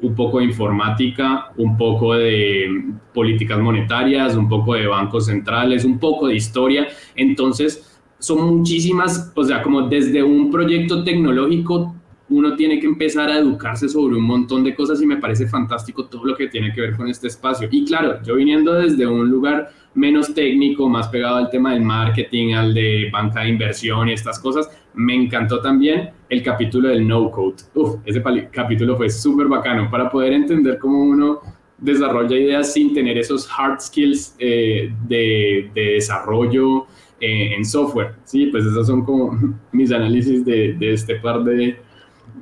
[0.00, 2.68] un poco de informática, un poco de
[3.12, 6.86] políticas monetarias, un poco de bancos centrales, un poco de historia.
[7.16, 11.94] Entonces, son muchísimas, o sea, como desde un proyecto tecnológico
[12.30, 16.06] uno tiene que empezar a educarse sobre un montón de cosas y me parece fantástico
[16.06, 17.68] todo lo que tiene que ver con este espacio.
[17.70, 22.54] Y claro, yo viniendo desde un lugar menos técnico, más pegado al tema del marketing,
[22.54, 27.30] al de banca de inversión y estas cosas, me encantó también el capítulo del no
[27.30, 27.56] code.
[27.74, 28.22] Uf, ese
[28.52, 31.40] capítulo fue súper bacano para poder entender cómo uno
[31.78, 36.86] desarrolla ideas sin tener esos hard skills eh, de, desarrollo
[37.20, 38.14] eh, en software.
[38.24, 39.38] Sí, pues esos son como
[39.72, 41.78] mis análisis de este par de,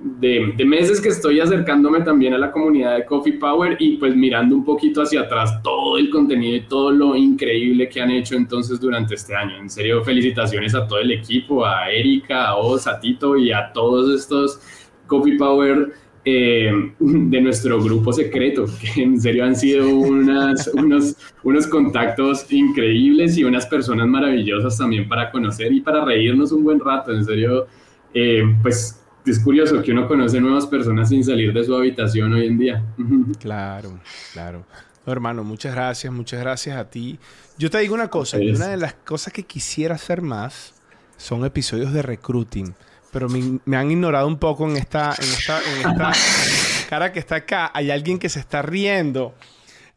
[0.03, 4.55] de, meses que estoy acercándome también a la comunidad de Coffee Power y pues mirando
[4.55, 8.81] un poquito hacia atrás todo el contenido y todo lo increíble que han hecho entonces
[8.81, 9.57] durante este año.
[9.59, 13.73] En serio, felicitaciones a todo el equipo, a Erika, a Oz, a Tito y a
[13.73, 14.61] todos estos
[15.07, 15.93] Coffee Power
[16.25, 23.39] eh, de nuestro grupo secreto, que en serio han sido unas, unos, unos contactos increíbles
[23.39, 27.13] y unas personas maravillosas también para conocer y para reírnos un buen rato.
[27.13, 27.67] En serio,
[28.13, 32.47] eh, pues es curioso que uno conoce nuevas personas sin salir de su habitación hoy
[32.47, 32.85] en día.
[33.41, 34.01] Claro,
[34.33, 34.65] claro.
[35.07, 37.19] hermano, muchas gracias, muchas gracias a ti.
[37.59, 40.75] Yo te digo una cosa, una de las cosas que quisiera hacer más
[41.17, 42.75] son episodios de recruiting,
[43.13, 46.13] pero me, han ignorado un poco en esta, en esta, en esta
[46.89, 47.71] cara que está acá.
[47.75, 49.35] Hay alguien que se está riendo.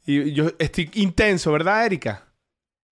[0.05, 2.28] Y yo estoy intenso, ¿verdad, Erika?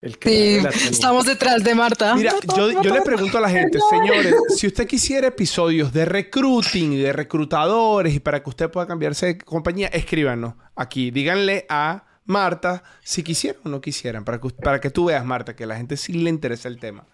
[0.03, 0.59] Sí,
[0.90, 2.14] estamos detrás de Marta.
[2.16, 6.96] Mira, yo, le pregunto a la gente, señores, si usted quisiera episodios de recruiting y
[6.98, 11.11] de reclutadores y para que usted pueda cambiarse de compañía, escríbanos aquí.
[11.11, 15.55] Díganle a Marta si quisieran o no quisieran, para que, para que tú veas, Marta,
[15.55, 17.07] que a la gente sí le interesa el tema.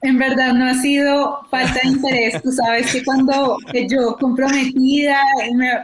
[0.00, 3.56] En verdad no ha sido falta de interés, tú sabes que cuando
[3.88, 5.20] yo comprometida,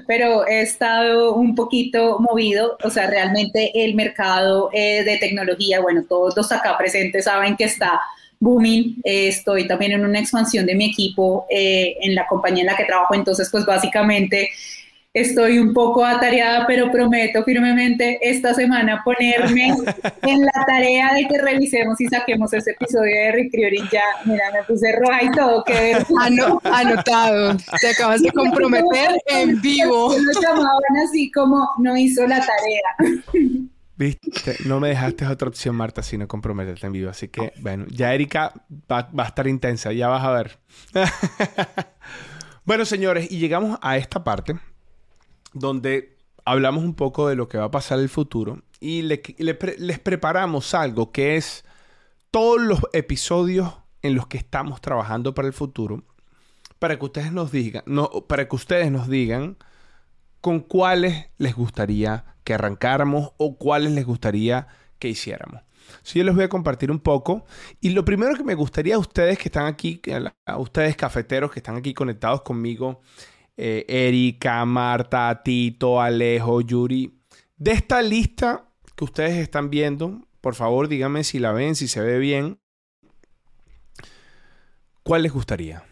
[0.06, 6.04] pero he estado un poquito movido, o sea, realmente el mercado eh, de tecnología, bueno,
[6.08, 8.00] todos los acá presentes saben que está
[8.38, 12.66] booming, eh, estoy también en una expansión de mi equipo eh, en la compañía en
[12.68, 14.50] la que trabajo, entonces pues básicamente
[15.14, 19.68] Estoy un poco atareada, pero prometo firmemente esta semana ponerme
[20.22, 24.02] en la tarea de que revisemos y saquemos ese episodio de Recruiting ya.
[24.24, 25.62] Mira, me puse roja y todo.
[25.62, 25.96] Que
[26.64, 27.56] anotado.
[27.80, 30.16] Te acabas de comprometer en vivo.
[30.18, 33.22] Lo llamaban así como no hizo la tarea.
[33.96, 37.10] Viste, no me dejaste otra opción, Marta, sino comprometerte en vivo.
[37.10, 38.52] Así que, bueno, ya Erika
[38.90, 40.58] va, va a estar intensa, ya vas a ver.
[42.64, 44.56] bueno, señores, y llegamos a esta parte
[45.54, 49.98] donde hablamos un poco de lo que va a pasar en el futuro y les
[50.00, 51.64] preparamos algo que es
[52.30, 56.04] todos los episodios en los que estamos trabajando para el futuro
[56.78, 59.56] para que ustedes nos digan, no, para que ustedes nos digan
[60.42, 65.62] con cuáles les gustaría que arrancáramos o cuáles les gustaría que hiciéramos.
[66.02, 67.46] Si yo les voy a compartir un poco.
[67.80, 70.02] Y lo primero que me gustaría a ustedes que están aquí,
[70.44, 73.00] a ustedes cafeteros que están aquí conectados conmigo
[73.56, 77.20] eh, Erika, Marta, Tito, Alejo, Yuri.
[77.56, 82.00] De esta lista que ustedes están viendo, por favor díganme si la ven, si se
[82.00, 82.58] ve bien.
[85.02, 85.84] ¿Cuál les gustaría?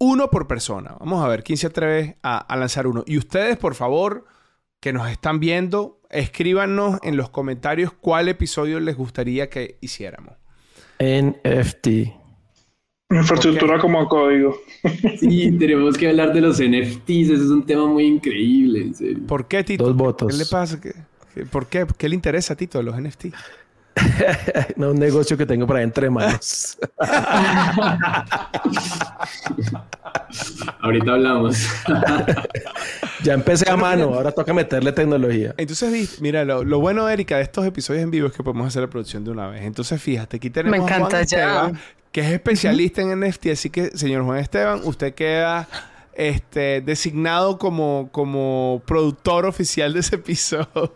[0.00, 0.96] uno por persona.
[0.98, 3.04] Vamos a ver quién se atreve a, lanzar uno.
[3.06, 4.24] Y ustedes, por favor,
[4.80, 10.34] que nos están viendo, escríbanos en los comentarios cuál episodio les gustaría que hiciéramos.
[10.98, 12.19] NFT.
[13.10, 14.56] Infraestructura como código.
[15.18, 17.30] Sí, tenemos que hablar de los NFTs.
[17.30, 19.26] Eso es un tema muy increíble, en serio.
[19.26, 19.84] ¿Por qué, Tito?
[19.84, 20.32] Dos votos.
[20.32, 20.78] ¿Qué le pasa?
[21.50, 21.86] ¿Por qué?
[21.98, 23.34] ¿Qué le interesa a Tito de los NFTs?
[24.76, 26.78] no un negocio que tengo para entre manos.
[30.80, 31.66] Ahorita hablamos.
[33.22, 35.54] ya empecé a mano, ahora toca meterle tecnología.
[35.56, 38.88] Entonces, mira, lo, bueno, Erika, de estos episodios en vivo es que podemos hacer la
[38.88, 39.62] producción de una vez.
[39.62, 41.78] Entonces, fíjate, aquí tenemos Me encanta a Juan Esteban,
[42.12, 43.46] que es especialista en NFT.
[43.46, 45.68] Así que, señor Juan Esteban, usted queda
[46.14, 50.68] este, designado como, como productor oficial de ese episodio.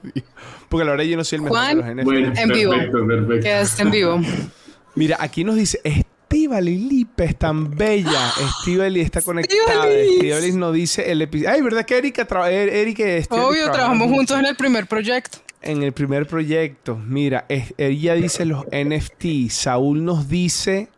[0.69, 2.05] Porque la verdad yo no soy el mejor de los NFT.
[2.05, 2.73] Bueno, en vivo.
[2.73, 3.41] Perfecto.
[3.41, 4.21] Quedaste en vivo.
[4.97, 8.33] Mira, aquí nos dice, Estivali Lipe es tan bella.
[8.41, 9.89] Estivali está conectada.
[9.89, 11.51] Estivali nos dice el episodio.
[11.51, 12.51] Ay, ¿verdad que Erika trabaja?
[12.51, 15.39] Er, Erika Obvio, trabajamos juntos en el primer proyecto.
[15.63, 16.97] En el primer proyecto.
[16.97, 19.51] Mira, ella dice los NFT.
[19.51, 20.89] Saúl nos dice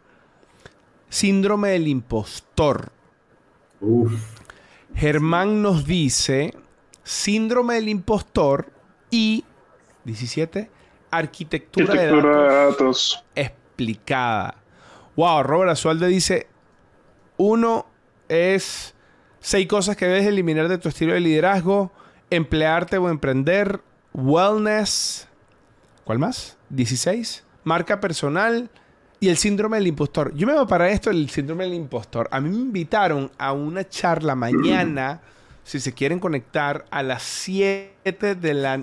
[1.17, 2.93] síndrome del impostor.
[4.95, 6.53] Germán nos dice
[7.05, 8.71] síndrome del impostor
[9.11, 9.43] y
[10.05, 10.71] 17
[11.11, 14.57] arquitectura, de, datos explicada.
[15.17, 16.49] Wow, Robert Azualde dice
[17.39, 17.87] uno
[18.29, 18.95] es
[19.41, 21.93] seis cosas que debes eliminar de tu estilo de liderazgo,
[22.29, 23.81] emplearte o emprender,
[24.13, 25.29] wellness,
[26.05, 26.59] ¿cuál más?
[26.69, 28.69] 16, marca personal,
[29.21, 30.35] y el síndrome del impostor.
[30.35, 32.29] Yo me voy para esto, el síndrome del impostor.
[32.31, 35.21] A mí me invitaron a una charla mañana,
[35.65, 38.83] si se quieren conectar, a las 7 de la...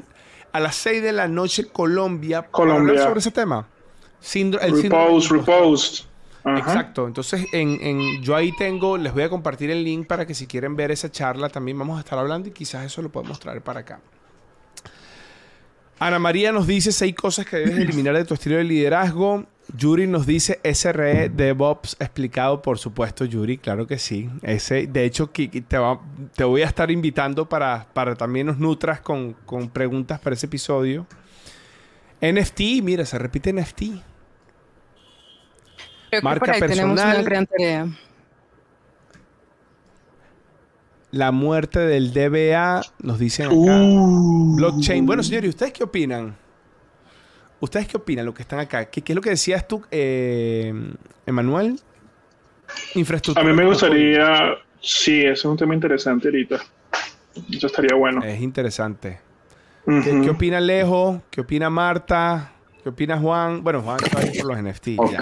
[0.51, 3.01] A las 6 de la noche Colombia, Colombia.
[3.01, 3.67] sobre ese tema.
[4.35, 6.03] el repose, repose.
[6.45, 7.07] Exacto.
[7.07, 10.45] Entonces, en, en, yo ahí tengo, les voy a compartir el link para que si
[10.45, 13.61] quieren ver esa charla también vamos a estar hablando y quizás eso lo podemos traer
[13.61, 13.99] para acá.
[15.99, 19.45] Ana María nos dice seis cosas que debes eliminar de tu estilo de liderazgo.
[19.77, 24.29] Yuri nos dice SRE DevOps explicado, por supuesto, Yuri, claro que sí.
[24.41, 29.33] Ese, de hecho, te, te voy a estar invitando para, para también nos nutras con,
[29.45, 31.07] con preguntas para ese episodio.
[32.21, 33.83] NFT, mira, se repite NFT.
[36.21, 36.69] Marca personal.
[36.69, 37.87] Tenemos una gran tarea.
[41.11, 43.55] La muerte del DBA, nos dicen acá.
[43.55, 44.55] Uh.
[44.55, 45.05] Blockchain.
[45.05, 46.35] Bueno, señores, ¿y ustedes qué opinan?
[47.63, 48.83] ¿Ustedes qué opinan, lo que están acá?
[48.83, 50.73] ¿Qué, es lo que decías tú, eh,
[51.25, 51.79] Emanuel?
[52.93, 53.41] Infraestructura.
[53.41, 56.57] A mí me gustaría, sí, ese es un tema interesante ahorita.
[57.49, 58.21] Eso estaría bueno.
[58.21, 59.17] Es interesante.
[59.85, 61.21] ¿Qué, opina Alejo?
[61.29, 62.51] ¿Qué opina Marta?
[62.83, 63.63] ¿Qué opina Juan?
[63.63, 65.21] Bueno, Juan está ahí por los NFT ya.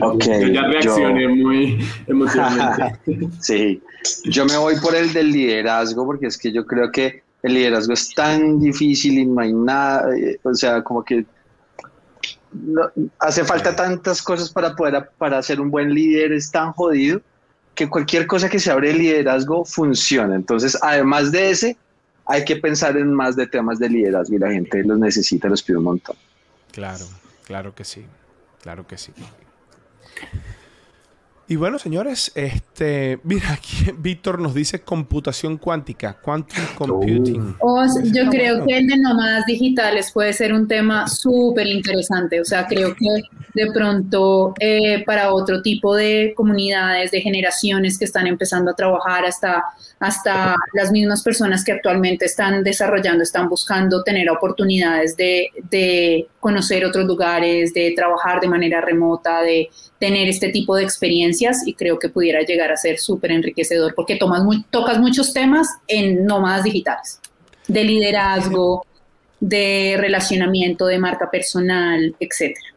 [0.00, 3.28] okay, yo ya reaccioné muy emocionalmente.
[3.40, 3.82] sí,
[4.24, 7.92] yo me voy por el del liderazgo porque es que yo creo que el liderazgo
[7.92, 11.24] es tan difícil y no hay nada, eh, o sea, como que
[13.18, 17.20] hace falta tantas cosas para poder para ser un buen líder, es tan jodido
[17.74, 20.34] que cualquier cosa que se abre el liderazgo funciona.
[20.34, 21.76] Entonces, además de ese,
[22.26, 25.62] hay que pensar en más de temas de liderazgo y la gente los necesita, los
[25.62, 26.16] pide un montón.
[26.72, 27.04] Claro,
[27.44, 28.04] claro que sí.
[28.62, 29.12] Claro que sí.
[31.50, 37.56] Y bueno, señores, este, mira, aquí Víctor nos dice computación cuántica, quantum computing.
[38.12, 42.38] yo creo que el de nómadas digitales puede ser un tema súper interesante.
[42.38, 43.22] O sea, creo que
[43.54, 49.24] de pronto eh, para otro tipo de comunidades, de generaciones que están empezando a trabajar,
[49.24, 49.64] hasta,
[50.00, 56.84] hasta las mismas personas que actualmente están desarrollando, están buscando tener oportunidades de, de conocer
[56.84, 61.98] otros lugares, de trabajar de manera remota, de tener este tipo de experiencias y creo
[61.98, 67.20] que pudiera llegar a ser súper enriquecedor porque tomas tocas muchos temas en nómadas digitales,
[67.66, 68.86] de liderazgo,
[69.40, 72.74] de relacionamiento, de marca personal, etcétera.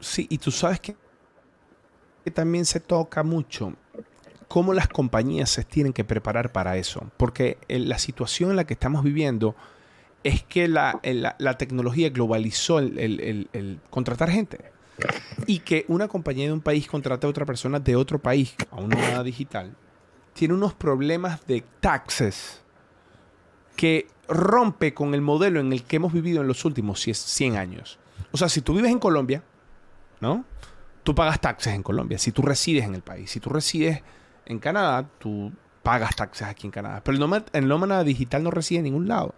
[0.00, 0.96] Sí, y tú sabes que,
[2.32, 3.74] también se toca mucho
[4.48, 8.72] cómo las compañías se tienen que preparar para eso, porque la situación en la que
[8.72, 9.54] estamos viviendo
[10.22, 11.00] es que la,
[11.38, 14.73] la, tecnología globalizó el contratar gente
[15.46, 18.76] y que una compañía de un país contrate a otra persona de otro país a
[18.76, 19.74] una moneda digital,
[20.32, 22.62] tiene unos problemas de taxes
[23.76, 27.98] que rompe con el modelo en el que hemos vivido en los últimos 100 años.
[28.32, 29.42] O sea, si tú vives en Colombia,
[30.20, 30.44] ¿no?
[31.02, 32.18] Tú pagas taxes en Colombia.
[32.18, 34.02] Si tú resides en el país, si tú resides
[34.46, 37.02] en Canadá, tú pagas taxes aquí en Canadá.
[37.04, 37.18] Pero
[37.52, 39.34] el nómada, digital no reside en ningún lado.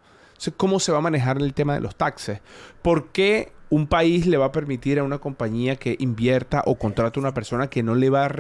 [0.57, 2.41] ¿Cómo se va a manejar el tema de los taxes?
[2.83, 7.19] ¿Por qué un país le va a permitir a una compañía que invierta o contrate
[7.19, 8.31] a una persona que no le va a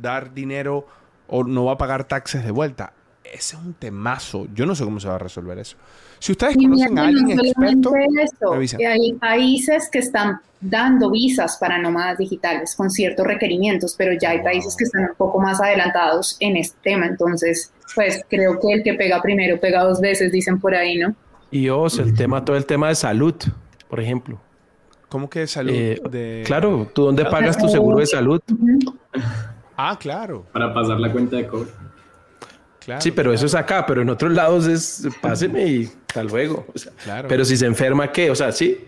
[0.00, 0.86] dar dinero
[1.26, 2.92] o no va a pagar taxes de vuelta?
[3.22, 4.48] Ese es un temazo.
[4.54, 5.76] Yo no sé cómo se va a resolver eso.
[6.18, 12.74] Si ustedes conocen a alguien experto, hay países que están dando visas para nómadas digitales
[12.74, 16.76] con ciertos requerimientos, pero ya hay países que están un poco más adelantados en este
[16.82, 17.06] tema.
[17.06, 21.14] Entonces, pues creo que el que pega primero pega dos veces, dicen por ahí, ¿no?
[21.50, 23.34] Y os, el tema, todo el tema de salud,
[23.88, 24.40] por ejemplo.
[25.08, 25.72] ¿Cómo que de salud?
[25.74, 28.40] Eh, claro, ¿tú dónde pagas tu seguro de salud?
[29.76, 30.46] Ah, claro.
[30.52, 31.70] Para pasar la cuenta de cobro.
[32.98, 36.66] sí, pero eso es acá, pero en otros lados es páseme y hasta luego.
[37.02, 37.28] claro.
[37.28, 38.30] Pero si se enferma, ¿qué?
[38.30, 38.78] O sea, sí.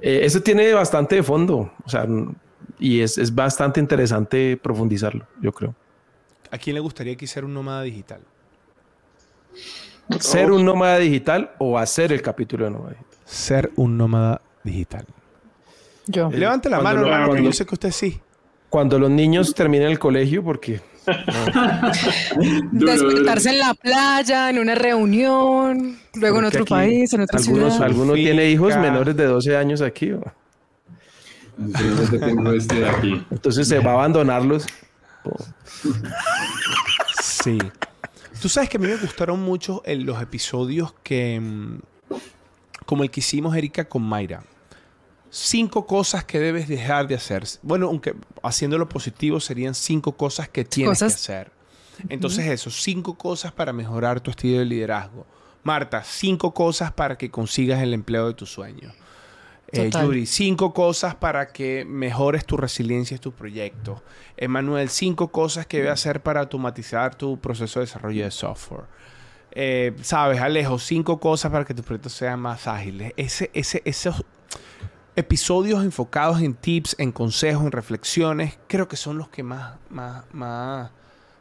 [0.00, 1.72] Eh, eso tiene bastante de fondo.
[1.84, 2.06] O sea,
[2.78, 5.74] y es, es, bastante interesante profundizarlo, yo creo.
[6.50, 8.20] ¿A quién le gustaría que hiciera un nómada digital?
[10.18, 13.16] ¿Ser un nómada digital o hacer el capítulo de nómada digital?
[13.24, 15.06] Ser un nómada digital.
[16.06, 16.30] Yo.
[16.30, 18.20] Levante la mano, hermano, yo sé que usted sí.
[18.68, 20.80] Cuando los niños terminen el colegio, porque...
[22.72, 27.86] Despertarse en la playa, en una reunión, luego en otro país, en otra algunos, ciudad.
[27.88, 30.12] ¿Alguno tiene hijos menores de 12 años aquí?
[32.56, 33.26] Este aquí.
[33.30, 34.66] Entonces se va a abandonarlos.
[37.20, 37.58] Sí.
[38.40, 41.38] Tú sabes que a mí me gustaron mucho los episodios que.
[41.40, 41.80] Mm,
[42.86, 44.42] como el que hicimos, Erika, con Mayra.
[45.30, 47.44] Cinco cosas que debes dejar de hacer.
[47.62, 51.52] Bueno, aunque haciéndolo positivo serían cinco cosas que tienes que hacer.
[52.08, 55.26] Entonces, eso, cinco cosas para mejorar tu estilo de liderazgo.
[55.62, 58.92] Marta, cinco cosas para que consigas el empleo de tus sueños.
[59.72, 64.02] Eh, Yuri, cinco cosas para que mejores tu resiliencia en tu proyecto.
[64.36, 68.84] Emanuel, cinco cosas que debe hacer para automatizar tu proceso de desarrollo de software.
[69.52, 73.12] Eh, Sabes, Alejo, cinco cosas para que tus proyectos sean más ágiles.
[73.16, 74.24] Ese, ese, esos
[75.14, 80.24] episodios enfocados en tips, en consejos, en reflexiones, creo que son los que más, más,
[80.32, 80.90] más,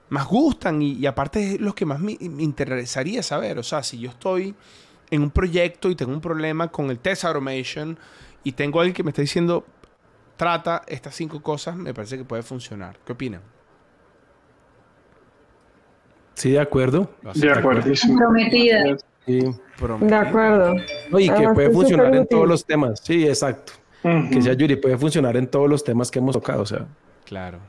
[0.09, 3.57] más gustan y, aparte los que más me, me interesaría saber.
[3.57, 4.55] O sea, si yo estoy
[5.11, 7.97] en un proyecto y tengo un problema con el test automation
[8.43, 9.65] y tengo alguien que me está diciendo,
[10.37, 12.97] trata estas cinco cosas, me parece que puede funcionar.
[13.05, 13.41] ¿Qué opinan?
[16.35, 17.09] Sí, de acuerdo.
[17.35, 17.91] De acuerdo.
[18.17, 18.97] Prometida.
[19.25, 19.41] Sí.
[20.01, 20.75] De acuerdo.
[21.17, 23.01] y que puede funcionar en todos los temas.
[23.03, 23.73] Sí, exacto.
[24.01, 26.61] Que sea Yuri, puede funcionar en todos los temas que hemos tocado.
[26.61, 26.87] O sea.
[27.25, 27.59] Claro,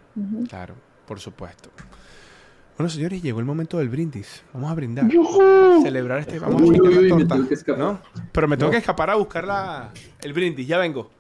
[0.49, 0.75] claro,
[1.07, 1.71] por supuesto.
[2.81, 4.43] Bueno, señores, llegó el momento del brindis.
[4.55, 5.05] Vamos a brindar.
[5.83, 6.39] celebrar este.
[6.39, 7.77] Vamos a torta.
[7.77, 8.01] ¿no?
[8.33, 9.91] Pero me tengo que escapar a buscar la,
[10.23, 10.67] el brindis.
[10.67, 11.11] Ya vengo.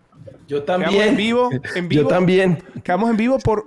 [0.49, 1.09] Yo también.
[1.09, 2.05] en vivo, en vivo.
[2.05, 2.63] Yo también.
[2.83, 3.67] Quedamos en vivo por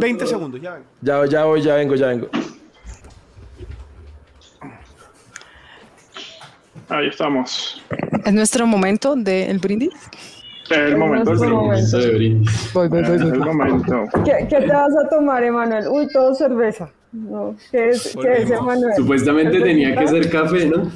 [0.00, 0.60] 20 segundos.
[0.60, 0.86] Ya vengo.
[1.00, 2.28] Ya, ya voy, ya vengo, ya vengo.
[6.88, 7.84] Ahí estamos.
[8.26, 9.94] ¿Es nuestro momento del brindis?
[10.64, 12.72] Es el momento del brindis.
[12.74, 13.14] Voy, voy, voy.
[13.14, 14.06] Es el momento.
[14.24, 15.86] ¿Qué, ¿Qué, te vas a tomar, Emanuel?
[15.86, 16.90] Uy, todo cerveza.
[17.12, 18.94] No, ¿qué es, ¿qué es Emanuel?
[18.96, 20.90] Supuestamente tenía que ser café, ¿no?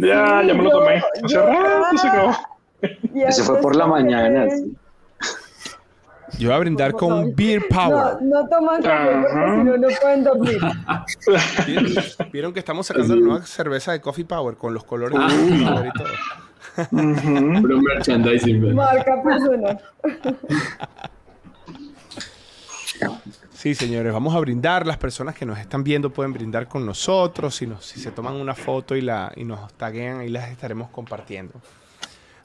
[0.00, 1.02] Ya, ya me lo tomé.
[1.24, 2.36] Hace rato se acabó.
[3.30, 4.46] Se fue por la mañana.
[6.38, 8.22] Yo voy a brindar con Beer Power.
[8.22, 10.60] No, no toman café porque si no, no pueden dormir.
[12.32, 15.64] ¿Vieron, que estamos sacando la nueva cerveza de Coffee Power con los colores de Coffee
[15.64, 16.08] Power y todo?
[17.62, 18.74] Pero merchandising.
[18.74, 19.80] Marca personal.
[23.66, 24.86] Sí, señores, vamos a brindar.
[24.86, 27.56] Las personas que nos están viendo pueden brindar con nosotros.
[27.56, 30.88] Si, nos, si se toman una foto y, la, y nos taguean, ahí las estaremos
[30.90, 31.52] compartiendo.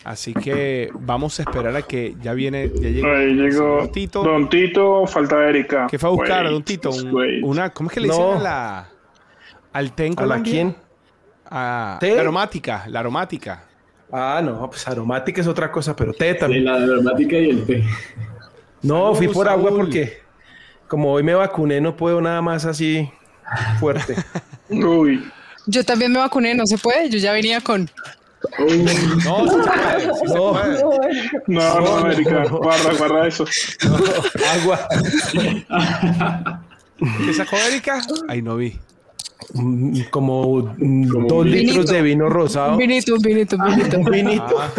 [0.03, 2.71] Así que vamos a esperar a que ya viene.
[2.73, 4.23] Ya llegue, Ahí llegó Don Tito.
[4.23, 5.85] Don Tito, falta Erika.
[5.91, 6.89] ¿Qué fue a buscar, Don Tito?
[7.43, 8.89] una, ¿Cómo es que le dicen a la.
[9.73, 10.75] Al té ¿A la quién?
[11.45, 13.65] A, La aromática, la aromática.
[14.11, 16.63] Ah, no, pues aromática es otra cosa, pero té también.
[16.63, 17.83] Sí, la aromática y el té.
[18.81, 20.30] No, fui por agua porque
[20.91, 23.09] como hoy me vacuné, no puedo nada más así
[23.79, 24.13] fuerte.
[24.69, 25.25] Uy.
[25.65, 27.09] Yo también me vacuné, no se puede.
[27.09, 27.89] Yo ya venía con.
[29.23, 29.45] No,
[30.25, 30.53] no,
[31.47, 33.45] no, no, Erika, guarda, guarda eso.
[34.53, 34.85] agua.
[37.25, 38.01] ¿Qué sacó Erika?
[38.27, 38.77] Ahí no vi.
[39.53, 40.73] Mm, como,
[41.27, 42.77] dos litros de vino rosado.
[42.77, 44.11] Vinito, vinito, vinito.
[44.11, 44.55] vinito.
[44.59, 44.69] Ah.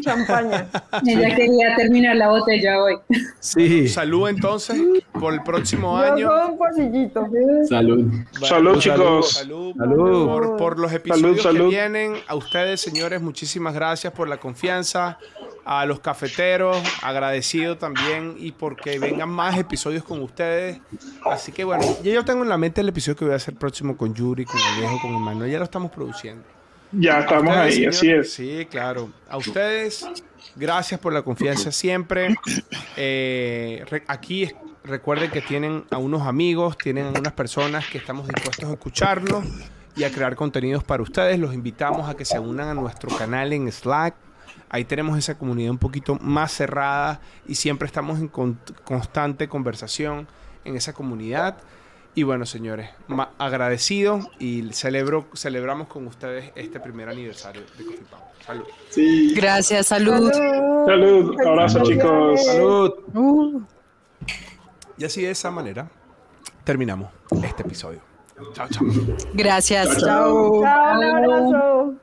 [0.00, 0.68] champaña.
[1.06, 2.98] Ella quería terminar la botella hoy.
[3.40, 3.88] Sí.
[3.88, 4.80] Salud entonces
[5.12, 6.30] por el próximo año.
[6.50, 7.26] un pasillito.
[7.68, 8.10] Salud.
[8.40, 9.32] salud, chicos.
[9.32, 9.74] Salud.
[9.74, 12.14] Por, por, los episodios que vienen.
[12.28, 15.18] A ustedes, señores, muchísimas gracias por la confianza
[15.64, 20.80] a los cafeteros, agradecido también y porque vengan más episodios con ustedes.
[21.24, 23.54] Así que bueno, ya yo tengo en la mente el episodio que voy a hacer
[23.54, 26.44] próximo con Yuri, con el viejo, con Manuel, ya lo estamos produciendo.
[26.92, 28.32] Ya estamos ahí, así es.
[28.32, 29.10] Sí, claro.
[29.28, 30.06] A ustedes,
[30.56, 32.34] gracias por la confianza siempre.
[32.96, 34.50] Eh, aquí
[34.84, 39.44] recuerden que tienen a unos amigos, tienen a unas personas que estamos dispuestos a escucharlos
[39.96, 41.38] y a crear contenidos para ustedes.
[41.38, 44.14] Los invitamos a que se unan a nuestro canal en Slack.
[44.72, 50.26] Ahí tenemos esa comunidad un poquito más cerrada y siempre estamos en constante conversación
[50.64, 51.58] en esa comunidad.
[52.14, 52.88] Y bueno, señores,
[53.36, 58.24] agradecido y celebro, celebramos con ustedes este primer aniversario de Coffee Power.
[58.46, 58.66] Salud.
[59.34, 60.32] Gracias, salud.
[60.86, 62.44] Salud, abrazo chicos.
[62.44, 62.92] Salud.
[63.14, 63.62] Uh.
[64.96, 65.90] Y así de esa manera
[66.64, 67.10] terminamos
[67.44, 68.00] este episodio.
[68.54, 68.86] Chao, chao.
[69.34, 69.98] Gracias.
[69.98, 70.62] Chao.
[70.62, 71.94] Chao, un abrazo.